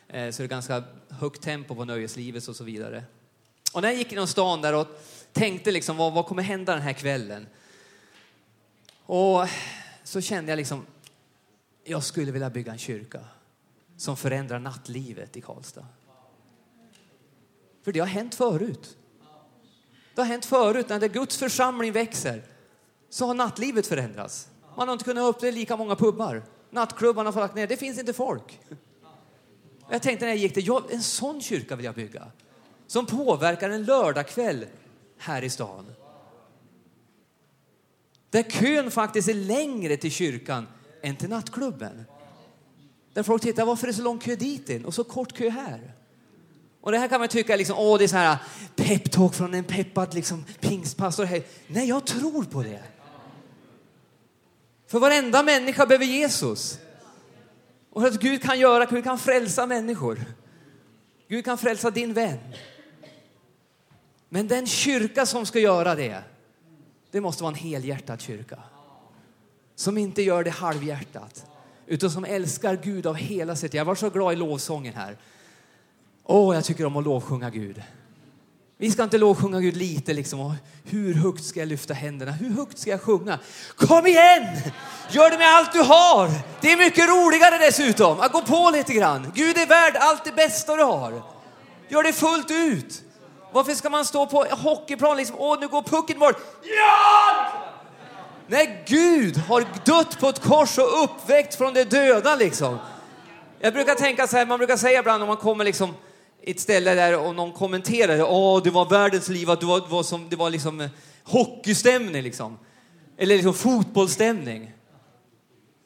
Eh, 0.09 0.31
så 0.31 0.42
det 0.42 0.46
är 0.46 0.48
ganska 0.48 0.85
högt 1.09 1.42
tempo 1.42 1.74
på 1.74 1.85
nöjeslivet 1.85 2.48
och 2.48 2.57
så 2.57 2.64
vidare. 2.64 3.05
Och 3.72 3.83
när 3.83 3.88
jag 3.88 3.98
gick 3.98 4.12
genom 4.12 4.26
stan 4.26 4.62
där 4.62 4.74
och 4.74 4.87
tänkte 5.33 5.70
liksom, 5.70 5.96
vad, 5.96 6.12
vad 6.12 6.26
kommer 6.26 6.42
hända 6.42 6.72
den 6.72 6.83
här 6.83 6.92
kvällen? 6.92 7.46
Och 9.07 9.48
så 10.05 10.20
kände 10.20 10.52
jag 10.52 10.57
liksom, 10.57 10.87
jag 11.85 12.02
skulle 12.02 12.33
vilja 12.33 12.50
bygga 12.50 12.72
en 12.72 12.78
kyrka 12.78 13.20
som 13.96 14.16
förändrar 14.16 14.59
nattlivet 14.59 15.37
i 15.37 15.40
Karlstad. 15.40 15.87
För 17.85 17.92
det 17.92 18.00
har 18.00 18.07
hänt 18.07 18.35
förut. 18.35 18.96
Det 20.14 20.20
har 20.20 20.27
hänt 20.29 20.44
förut, 20.44 20.88
när 20.88 21.09
Guds 21.09 21.37
församling 21.37 21.92
växer 21.92 22.42
så 23.09 23.27
har 23.27 23.35
nattlivet 23.35 23.87
förändrats. 23.87 24.48
Man 24.77 24.88
har 24.88 24.92
inte 24.92 25.05
kunnat 25.05 25.37
öppna 25.37 25.51
lika 25.51 25.77
många 25.77 25.96
pubbar. 25.96 26.42
Nattklubbarna 26.70 27.31
har 27.31 27.40
lagt 27.40 27.55
ner, 27.55 27.66
det 27.66 27.77
finns 27.77 27.98
inte 27.98 28.12
folk. 28.12 28.61
Jag 29.90 30.03
tänkte 30.03 30.25
när 30.25 30.33
jag 30.33 30.38
gick 30.38 30.55
där, 30.55 30.92
en 30.92 31.03
sån 31.03 31.42
kyrka 31.42 31.77
vill 31.77 31.85
jag 31.85 31.94
bygga. 31.94 32.27
Som 32.87 33.07
påverkar 33.07 33.70
en 33.70 33.85
lördagkväll 33.85 34.66
här 35.18 35.42
i 35.42 35.51
stan. 35.51 35.87
Där 38.31 38.42
kön 38.42 38.90
faktiskt 38.90 39.29
är 39.29 39.35
längre 39.35 39.96
till 39.96 40.11
kyrkan 40.11 40.66
än 41.03 41.16
till 41.16 41.29
nattklubben. 41.29 42.05
Där 43.12 43.22
folk 43.22 43.42
tittar, 43.42 43.66
varför 43.66 43.87
är 43.87 43.92
det 43.92 43.96
så 43.96 44.03
lång 44.03 44.18
kö 44.18 44.37
dit 44.37 44.70
in 44.70 44.85
och 44.85 44.94
så 44.94 45.05
kort 45.05 45.33
kö 45.33 45.51
här? 45.51 45.92
Och 46.83 46.92
det 46.92 46.99
här 46.99 47.09
kan 47.09 47.21
man 47.21 47.29
tycka 47.29 47.57
liksom, 47.57 47.79
åh, 47.79 47.99
det 47.99 48.05
är 48.05 48.09
så 48.09 48.16
här 48.16 48.33
äh, 48.33 48.38
peptalk 48.77 49.35
från 49.35 49.55
en 49.55 49.64
peppad 49.64 50.14
liksom, 50.14 50.45
pingstpastor. 50.61 51.29
Nej, 51.66 51.88
jag 51.88 52.07
tror 52.07 52.45
på 52.45 52.62
det. 52.62 52.83
För 54.87 54.99
varenda 54.99 55.42
människa 55.42 55.87
behöver 55.87 56.05
Jesus. 56.05 56.79
Och 57.90 58.05
att 58.05 58.21
Gud 58.21 58.42
kan 58.42 58.59
göra, 58.61 58.85
Gud 58.85 59.05
kan 59.05 59.18
frälsa 59.18 59.66
människor. 59.66 60.25
Gud 61.29 61.45
kan 61.45 61.59
frälsa 61.59 61.90
din 61.90 62.12
vän. 62.12 62.38
Men 64.29 64.49
den 64.49 64.66
kyrka 64.66 65.27
som 65.27 65.47
ska 65.47 65.61
göra 65.61 65.95
det, 65.95 66.23
det 67.11 67.21
måste 67.21 67.42
vara 67.42 67.53
en 67.53 67.59
helhjärtad 67.59 68.21
kyrka. 68.21 68.59
Som 69.75 69.99
inte 69.99 70.23
gör 70.23 70.45
det 70.45 70.51
halvhjärtat, 70.51 71.47
utan 71.87 72.11
som 72.11 72.25
älskar 72.25 72.77
Gud 72.83 73.07
av 73.07 73.14
hela 73.14 73.57
sitt 73.57 73.75
Jag 73.75 73.85
var 73.85 73.95
så 73.95 74.11
glad 74.11 74.33
i 74.33 74.37
lovsången 74.37 74.95
här. 74.95 75.16
Åh, 76.24 76.50
oh, 76.50 76.54
jag 76.54 76.64
tycker 76.64 76.87
om 76.87 76.96
att 76.96 77.04
lovsjunga 77.04 77.50
Gud. 77.50 77.82
Vi 78.78 78.90
ska 78.90 79.02
inte 79.02 79.18
lovsjunga 79.18 79.61
Gud 79.61 79.76
lite 79.76 80.12
liksom. 80.12 80.54
Hur 80.85 81.14
högt 81.14 81.44
ska 81.44 81.61
jag 81.61 81.68
lyfta 81.68 81.94
händerna? 81.94 82.32
Hur 82.32 82.50
högt 82.50 82.78
ska 82.78 82.90
jag 82.90 83.00
sjunga? 83.00 83.38
Kom 83.76 84.06
igen! 84.06 84.46
Gör 85.11 85.30
det 85.30 85.38
med 85.38 85.48
allt 85.48 85.72
du 85.72 85.78
har. 85.78 86.30
Det 86.61 86.72
är 86.72 86.76
mycket 86.76 87.08
roligare 87.08 87.58
dessutom 87.58 88.20
att 88.20 88.32
gå 88.32 88.42
på 88.42 88.70
lite 88.72 88.92
grann. 88.92 89.32
Gud 89.35 89.58
är 89.58 89.66
värd 89.66 89.96
allt 90.00 90.24
det 90.24 90.32
bästa 90.32 90.76
du 90.76 90.82
har. 90.82 91.22
Gör 91.88 92.02
det 92.02 92.12
fullt 92.12 92.50
ut. 92.50 93.02
Varför 93.52 93.74
ska 93.74 93.90
man 93.90 94.04
stå 94.04 94.26
på 94.26 94.44
hockeyplan 94.50 95.16
liksom? 95.16 95.37
Åh, 95.38 95.61
nu 95.61 95.68
går 95.68 95.82
pucken 95.82 96.18
bort. 96.18 96.37
Ja! 96.62 97.46
Nej, 98.46 98.85
Gud 98.87 99.37
har 99.37 99.64
dött 99.85 100.20
på 100.20 100.28
ett 100.28 100.42
kors 100.42 100.78
och 100.78 101.04
uppväckt 101.04 101.54
från 101.54 101.74
de 101.74 101.85
döda 101.85 102.37
liksom. 102.37 102.78
Jag 103.61 103.72
brukar 103.72 103.94
tänka 103.94 104.26
så 104.26 104.37
här, 104.37 104.46
man 104.46 104.58
brukar 104.58 104.76
säga 104.76 104.98
ibland 104.98 105.22
om 105.22 105.28
man 105.28 105.37
kommer 105.37 105.64
liksom 105.64 105.94
ett 106.42 106.61
ställe 106.61 106.94
där 106.94 107.18
och 107.18 107.35
någon 107.35 107.52
kommenterar 107.52 108.22
åh, 108.22 108.62
det 108.62 108.70
var 108.70 108.85
världens 108.85 109.28
liv, 109.28 109.50
att 109.50 109.61
det 109.61 109.66
var, 109.66 109.81
det 109.81 109.88
var, 109.88 110.02
som, 110.02 110.28
det 110.28 110.37
var 110.37 110.50
liksom 110.50 110.81
eh, 110.81 110.90
hockeystämning 111.24 112.22
liksom. 112.22 112.59
Eller 113.18 113.35
liksom 113.35 113.55
fotbollsstämning. 113.55 114.72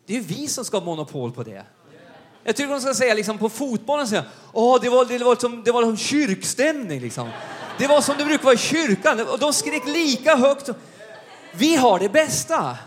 Det 0.06 0.12
är 0.12 0.16
ju 0.16 0.22
vi 0.22 0.48
som 0.48 0.64
ska 0.64 0.76
ha 0.76 0.84
monopol 0.84 1.32
på 1.32 1.42
det. 1.42 1.64
Jag 2.44 2.56
tycker 2.56 2.70
de 2.70 2.80
ska 2.80 2.94
säga 2.94 3.14
liksom 3.14 3.38
på 3.38 3.48
fotbollen, 3.48 4.08
säga, 4.08 4.24
åh, 4.52 4.78
det 4.82 4.88
var, 4.88 5.04
det 5.04 5.24
var, 5.24 5.36
som, 5.36 5.62
det 5.64 5.72
var 5.72 5.82
som 5.82 5.96
kyrkstämning 5.96 7.00
liksom. 7.00 7.30
Det 7.78 7.86
var 7.86 8.00
som 8.00 8.14
det 8.18 8.24
brukar 8.24 8.44
vara 8.44 8.54
i 8.54 8.58
kyrkan, 8.58 9.26
och 9.28 9.38
de 9.38 9.52
skrek 9.52 9.86
lika 9.86 10.36
högt. 10.36 10.70
Vi 11.52 11.76
har 11.76 11.98
det 11.98 12.08
bästa. 12.08 12.78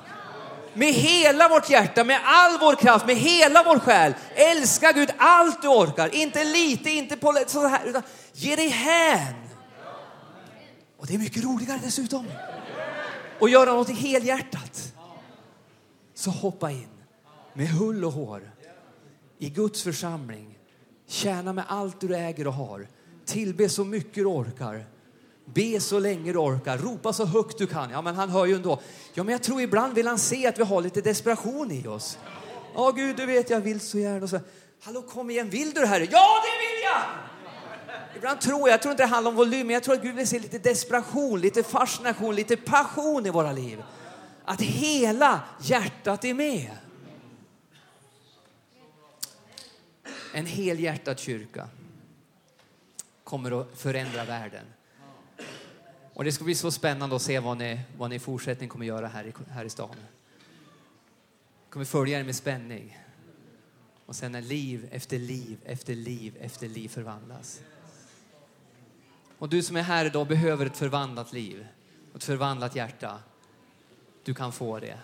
Med 0.73 0.93
hela 0.93 1.49
vårt 1.49 1.69
hjärta, 1.69 2.03
med 2.03 2.19
all 2.23 2.60
vår 2.60 2.75
kraft, 2.75 3.08
med 3.08 3.15
hela 3.15 3.63
vår 3.63 3.79
själ. 3.79 4.13
Älska 4.36 4.91
Gud 4.91 5.10
allt 5.17 5.62
du 5.62 5.67
orkar. 5.67 6.15
Inte 6.15 6.43
lite, 6.43 6.89
inte 6.89 7.17
på 7.17 7.43
så 7.47 7.67
här, 7.67 7.86
utan 7.86 8.03
ge 8.34 8.55
dig 8.55 8.67
hän. 8.67 9.34
Och 10.97 11.08
det 11.08 11.13
är 11.13 11.17
mycket 11.17 11.43
roligare 11.43 11.79
dessutom. 11.84 12.25
Och 13.39 13.49
göra 13.49 13.73
något 13.73 13.89
helhjärtat. 13.89 14.93
Så 16.13 16.29
hoppa 16.29 16.71
in 16.71 16.89
med 17.53 17.67
hull 17.67 18.05
och 18.05 18.12
hår 18.12 18.51
i 19.38 19.49
Guds 19.49 19.84
församling. 19.84 20.58
Tjäna 21.08 21.53
med 21.53 21.63
allt 21.67 22.01
du 22.01 22.15
äger 22.15 22.47
och 22.47 22.53
har. 22.53 22.88
Tillbe 23.25 23.69
så 23.69 23.86
mycket 23.86 24.15
du 24.15 24.25
orkar. 24.25 24.86
Be 25.53 25.79
så 25.79 25.99
länge 25.99 26.33
du 26.33 26.39
orkar, 26.39 26.77
ropa 26.77 27.13
så 27.13 27.25
högt 27.25 27.57
du 27.57 27.67
kan. 27.67 27.89
Ja, 27.91 28.01
men 28.01 28.15
han 28.15 28.29
hör 28.29 28.45
ju 28.45 28.55
ändå. 28.55 28.79
Ja, 29.13 29.23
men 29.23 29.31
jag 29.31 29.43
tror 29.43 29.62
ibland 29.62 29.93
vill 29.93 30.07
han 30.07 30.19
se 30.19 30.47
att 30.47 30.59
vi 30.59 30.63
har 30.63 30.81
lite 30.81 31.01
desperation 31.01 31.71
i 31.71 31.88
oss. 31.88 32.17
Ja, 32.75 32.91
Gud, 32.91 33.15
du 33.15 33.25
vet, 33.25 33.49
jag 33.49 33.59
vill 33.62 33.79
så 33.79 33.99
gärna. 33.99 34.27
så, 34.27 34.39
Hallå, 34.81 35.01
kom 35.01 35.29
igen, 35.29 35.49
vill 35.49 35.73
du 35.73 35.81
det 35.81 35.88
här? 35.88 35.99
Ja, 35.99 36.41
det 36.43 36.57
vill 36.59 36.83
jag! 36.83 37.01
Ibland 38.15 38.41
tror 38.41 38.59
jag, 38.59 38.69
jag 38.69 38.81
tror 38.81 38.91
inte 38.91 39.03
det 39.03 39.07
handlar 39.07 39.31
om 39.31 39.35
volym, 39.38 39.67
men 39.67 39.73
jag 39.73 39.83
tror 39.83 39.95
att 39.95 40.01
Gud 40.01 40.15
vill 40.15 40.27
se 40.27 40.39
lite 40.39 40.59
desperation, 40.59 41.41
lite 41.41 41.63
fascination, 41.63 42.35
lite 42.35 42.57
passion 42.57 43.25
i 43.25 43.29
våra 43.29 43.51
liv. 43.51 43.83
Att 44.45 44.62
hela 44.62 45.41
hjärtat 45.62 46.25
är 46.25 46.33
med. 46.33 46.71
En 50.33 50.45
helhjärtad 50.45 51.19
kyrka 51.19 51.67
kommer 53.23 53.62
att 53.62 53.67
förändra 53.75 54.23
världen. 54.23 54.65
Och 56.19 56.25
det 56.25 56.32
ska 56.32 56.43
bli 56.43 56.55
så 56.55 56.71
spännande 56.71 57.15
att 57.15 57.21
se 57.21 57.39
vad 57.39 57.58
ni, 57.58 57.79
vad 57.97 58.10
ni 58.10 58.15
i 58.15 58.19
fortsättningen 58.19 58.69
kommer 58.69 58.86
göra 58.86 59.08
här 59.08 59.23
i, 59.23 59.34
här 59.51 59.65
i 59.65 59.69
stan. 59.69 59.95
kommer 61.69 61.86
följa 61.86 62.19
er 62.19 62.23
med 62.23 62.36
spänning. 62.36 62.97
Och 64.05 64.15
sen 64.15 64.32
när 64.32 64.41
liv 64.41 64.89
efter 64.91 65.19
liv 65.19 65.58
efter 65.65 65.95
liv 65.95 66.38
efter 66.41 66.67
liv 66.67 66.89
förvandlas. 66.89 67.62
Och 69.38 69.49
du 69.49 69.63
som 69.63 69.75
är 69.75 69.82
här 69.82 70.05
idag 70.05 70.27
behöver 70.27 70.65
ett 70.65 70.77
förvandlat 70.77 71.34
liv, 71.34 71.67
ett 72.15 72.23
förvandlat 72.23 72.75
hjärta. 72.75 73.19
Du 74.23 74.34
kan 74.34 74.51
få 74.51 74.79
det. 74.79 74.99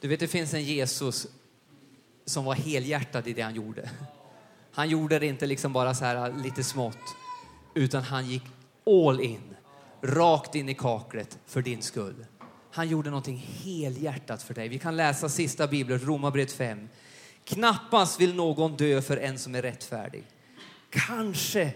Du 0.00 0.08
vet, 0.08 0.20
det 0.20 0.28
finns 0.28 0.54
en 0.54 0.64
Jesus 0.64 1.26
som 2.24 2.44
var 2.44 2.54
helhjärtad 2.54 3.28
i 3.28 3.32
det 3.32 3.42
han 3.42 3.54
gjorde. 3.54 3.90
Han 4.72 4.88
gjorde 4.88 5.18
det 5.18 5.26
inte 5.26 5.46
liksom 5.46 5.72
bara 5.72 5.94
så 5.94 6.04
här 6.04 6.32
lite 6.32 6.64
smått, 6.64 7.16
utan 7.74 8.02
han 8.02 8.26
gick 8.26 8.44
all 8.86 9.20
in 9.20 9.53
rakt 10.04 10.54
in 10.54 10.68
i 10.68 10.74
kaklet 10.74 11.38
för 11.46 11.62
din 11.62 11.82
skull. 11.82 12.26
Han 12.70 12.88
gjorde 12.88 13.10
någonting 13.10 13.46
helhjärtat 13.62 14.42
för 14.42 14.54
dig. 14.54 14.68
Vi 14.68 14.78
kan 14.78 14.96
läsa 14.96 15.28
sista 15.28 15.66
bibeln, 15.66 16.00
Romarbrevet 16.00 16.52
5. 16.52 16.88
Knappast 17.44 18.20
vill 18.20 18.34
någon 18.34 18.76
dö 18.76 19.02
för 19.02 19.16
en 19.16 19.38
som 19.38 19.54
är 19.54 19.62
rättfärdig. 19.62 20.24
Kanske 20.90 21.74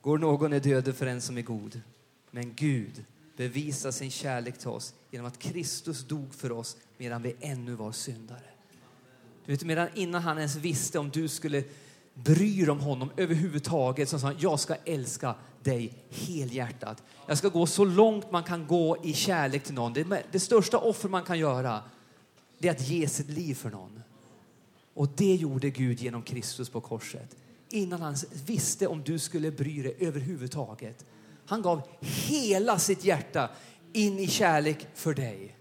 går 0.00 0.18
någon 0.18 0.52
i 0.52 0.60
döden 0.60 0.94
för 0.94 1.06
en 1.06 1.20
som 1.20 1.38
är 1.38 1.42
god. 1.42 1.80
Men 2.30 2.54
Gud 2.54 3.04
bevisar 3.36 3.90
sin 3.90 4.10
kärlek 4.10 4.58
till 4.58 4.68
oss 4.68 4.94
genom 5.10 5.26
att 5.26 5.38
Kristus 5.38 6.04
dog 6.04 6.34
för 6.34 6.52
oss 6.52 6.76
medan 6.98 7.22
vi 7.22 7.36
ännu 7.40 7.74
var 7.74 7.92
syndare. 7.92 8.40
Du 9.46 9.52
vet, 9.52 9.64
medan 9.64 9.88
innan 9.94 10.22
han 10.22 10.38
ens 10.38 10.56
visste 10.56 10.98
om 10.98 11.10
du 11.10 11.28
skulle 11.28 11.64
bryr 12.24 12.68
om 12.68 12.80
honom 12.80 13.10
överhuvudtaget 13.16 14.08
så 14.08 14.18
sa 14.18 14.26
han, 14.26 14.36
jag 14.38 14.60
ska 14.60 14.74
älska 14.74 15.34
dig 15.62 15.92
helhjärtat. 16.10 17.02
Jag 17.26 17.38
ska 17.38 17.48
gå 17.48 17.66
så 17.66 17.84
långt 17.84 18.30
man 18.30 18.42
kan 18.42 18.66
gå 18.66 18.96
i 19.02 19.12
kärlek 19.12 19.64
till 19.64 19.74
någon. 19.74 19.92
Det, 19.92 20.22
det 20.32 20.40
största 20.40 20.78
offer 20.78 21.08
man 21.08 21.24
kan 21.24 21.38
göra 21.38 21.82
det 22.58 22.68
är 22.68 22.72
att 22.72 22.88
ge 22.88 23.08
sitt 23.08 23.28
liv 23.28 23.54
för 23.54 23.70
någon. 23.70 24.02
Och 24.94 25.08
det 25.16 25.34
gjorde 25.34 25.70
Gud 25.70 26.00
genom 26.00 26.22
Kristus 26.22 26.68
på 26.68 26.80
korset. 26.80 27.36
Innan 27.68 28.02
han 28.02 28.16
visste 28.46 28.86
om 28.86 29.02
du 29.02 29.18
skulle 29.18 29.50
bry 29.50 29.82
dig 29.82 29.96
överhuvudtaget. 29.98 31.04
Han 31.46 31.62
gav 31.62 31.82
hela 32.00 32.78
sitt 32.78 33.04
hjärta 33.04 33.50
in 33.92 34.18
i 34.18 34.26
kärlek 34.26 34.86
för 34.94 35.14
dig. 35.14 35.56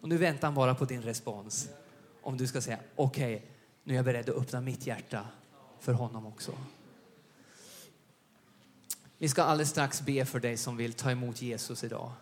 Och 0.00 0.08
nu 0.08 0.16
väntar 0.16 0.48
han 0.48 0.54
bara 0.54 0.74
på 0.74 0.84
din 0.84 1.02
respons. 1.02 1.68
Om 2.22 2.36
du 2.36 2.46
ska 2.46 2.60
säga 2.60 2.78
okej, 2.96 3.36
okay, 3.36 3.48
nu 3.84 3.92
är 3.92 3.96
jag 3.96 4.04
beredd 4.04 4.30
att 4.30 4.36
öppna 4.36 4.60
mitt 4.60 4.86
hjärta 4.86 5.26
för 5.80 5.92
honom 5.92 6.26
också. 6.26 6.52
Vi 9.18 9.28
ska 9.28 9.42
alldeles 9.42 9.70
strax 9.70 10.00
be 10.00 10.24
för 10.24 10.40
dig 10.40 10.56
som 10.56 10.76
vill 10.76 10.92
ta 10.92 11.10
emot 11.10 11.42
Jesus 11.42 11.84
idag. 11.84 12.12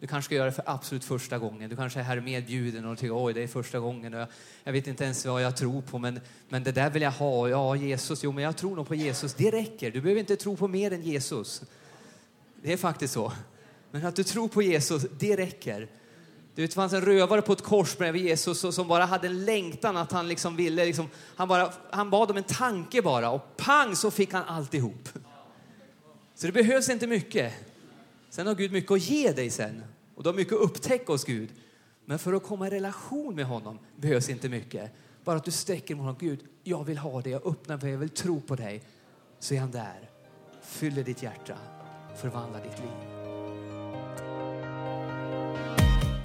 Du 0.00 0.06
kanske 0.06 0.28
ska 0.28 0.34
göra 0.34 0.46
det 0.46 0.52
för 0.52 0.64
absolut 0.66 1.04
första 1.04 1.38
gången. 1.38 1.70
Du 1.70 1.76
kanske 1.76 2.00
är 2.00 2.04
här 2.04 2.20
medbjuden 2.20 2.84
och 2.84 2.98
tycker 2.98 3.24
oj, 3.24 3.34
det 3.34 3.42
är 3.42 3.46
första 3.46 3.78
gången. 3.78 4.12
Jag, 4.12 4.28
jag 4.64 4.72
vet 4.72 4.86
inte 4.86 5.04
ens 5.04 5.26
vad 5.26 5.42
jag 5.42 5.56
tror 5.56 5.82
på, 5.82 5.98
men, 5.98 6.20
men 6.48 6.64
det 6.64 6.72
där 6.72 6.90
vill 6.90 7.02
jag 7.02 7.10
ha. 7.10 7.48
Ja, 7.48 7.76
Jesus, 7.76 8.24
jo, 8.24 8.32
men 8.32 8.44
jag 8.44 8.56
tror 8.56 8.76
nog 8.76 8.88
på 8.88 8.94
Jesus. 8.94 9.34
Det 9.34 9.50
räcker. 9.50 9.90
Du 9.90 10.00
behöver 10.00 10.20
inte 10.20 10.36
tro 10.36 10.56
på 10.56 10.68
mer 10.68 10.92
än 10.92 11.02
Jesus. 11.02 11.62
Det 12.62 12.72
är 12.72 12.76
faktiskt 12.76 13.14
så. 13.14 13.32
Men 13.90 14.06
att 14.06 14.16
du 14.16 14.24
tror 14.24 14.48
på 14.48 14.62
Jesus, 14.62 15.06
det 15.18 15.36
räcker. 15.36 15.88
Det 16.60 16.74
fanns 16.74 16.92
en 16.92 17.00
rövare 17.00 17.42
på 17.42 17.52
ett 17.52 17.62
kors 17.62 17.96
bredvid 17.96 18.22
Jesus 18.22 18.74
som 18.74 18.88
bara 18.88 19.04
hade 19.04 19.26
en 19.26 19.44
längtan 19.44 19.96
att 19.96 20.12
han 20.12 20.28
liksom 20.28 20.56
ville, 20.56 20.84
liksom, 20.84 21.08
han, 21.36 21.48
bara, 21.48 21.72
han 21.90 22.10
bad 22.10 22.30
om 22.30 22.36
en 22.36 22.42
tanke 22.42 23.02
bara 23.02 23.30
och 23.30 23.56
pang 23.56 23.96
så 23.96 24.10
fick 24.10 24.32
han 24.32 24.44
alltihop. 24.44 25.08
Så 26.34 26.46
det 26.46 26.52
behövs 26.52 26.88
inte 26.88 27.06
mycket. 27.06 27.52
Sen 28.30 28.46
har 28.46 28.54
Gud 28.54 28.72
mycket 28.72 28.90
att 28.90 29.02
ge 29.02 29.32
dig 29.32 29.50
sen 29.50 29.82
och 30.14 30.22
du 30.22 30.28
har 30.28 30.34
mycket 30.36 30.54
att 30.54 30.60
upptäcka 30.60 31.12
hos 31.12 31.24
Gud. 31.24 31.48
Men 32.04 32.18
för 32.18 32.32
att 32.32 32.42
komma 32.42 32.66
i 32.66 32.70
relation 32.70 33.34
med 33.34 33.44
honom 33.44 33.78
behövs 33.96 34.28
inte 34.28 34.48
mycket. 34.48 34.92
Bara 35.24 35.36
att 35.36 35.44
du 35.44 35.50
sträcker 35.50 35.94
mot 35.94 36.02
honom. 36.02 36.16
Gud, 36.20 36.40
jag 36.62 36.84
vill 36.84 36.98
ha 36.98 37.22
det, 37.22 37.30
jag 37.30 37.46
öppnar 37.46 37.78
för 37.78 37.88
jag 37.88 37.98
vill 37.98 38.08
tro 38.08 38.40
på 38.40 38.56
dig. 38.56 38.82
Så 39.38 39.54
är 39.54 39.60
han 39.60 39.70
där, 39.70 40.10
fyller 40.62 41.02
ditt 41.02 41.22
hjärta, 41.22 41.56
förvandlar 42.16 42.62
ditt 42.62 42.78
liv. 42.78 43.09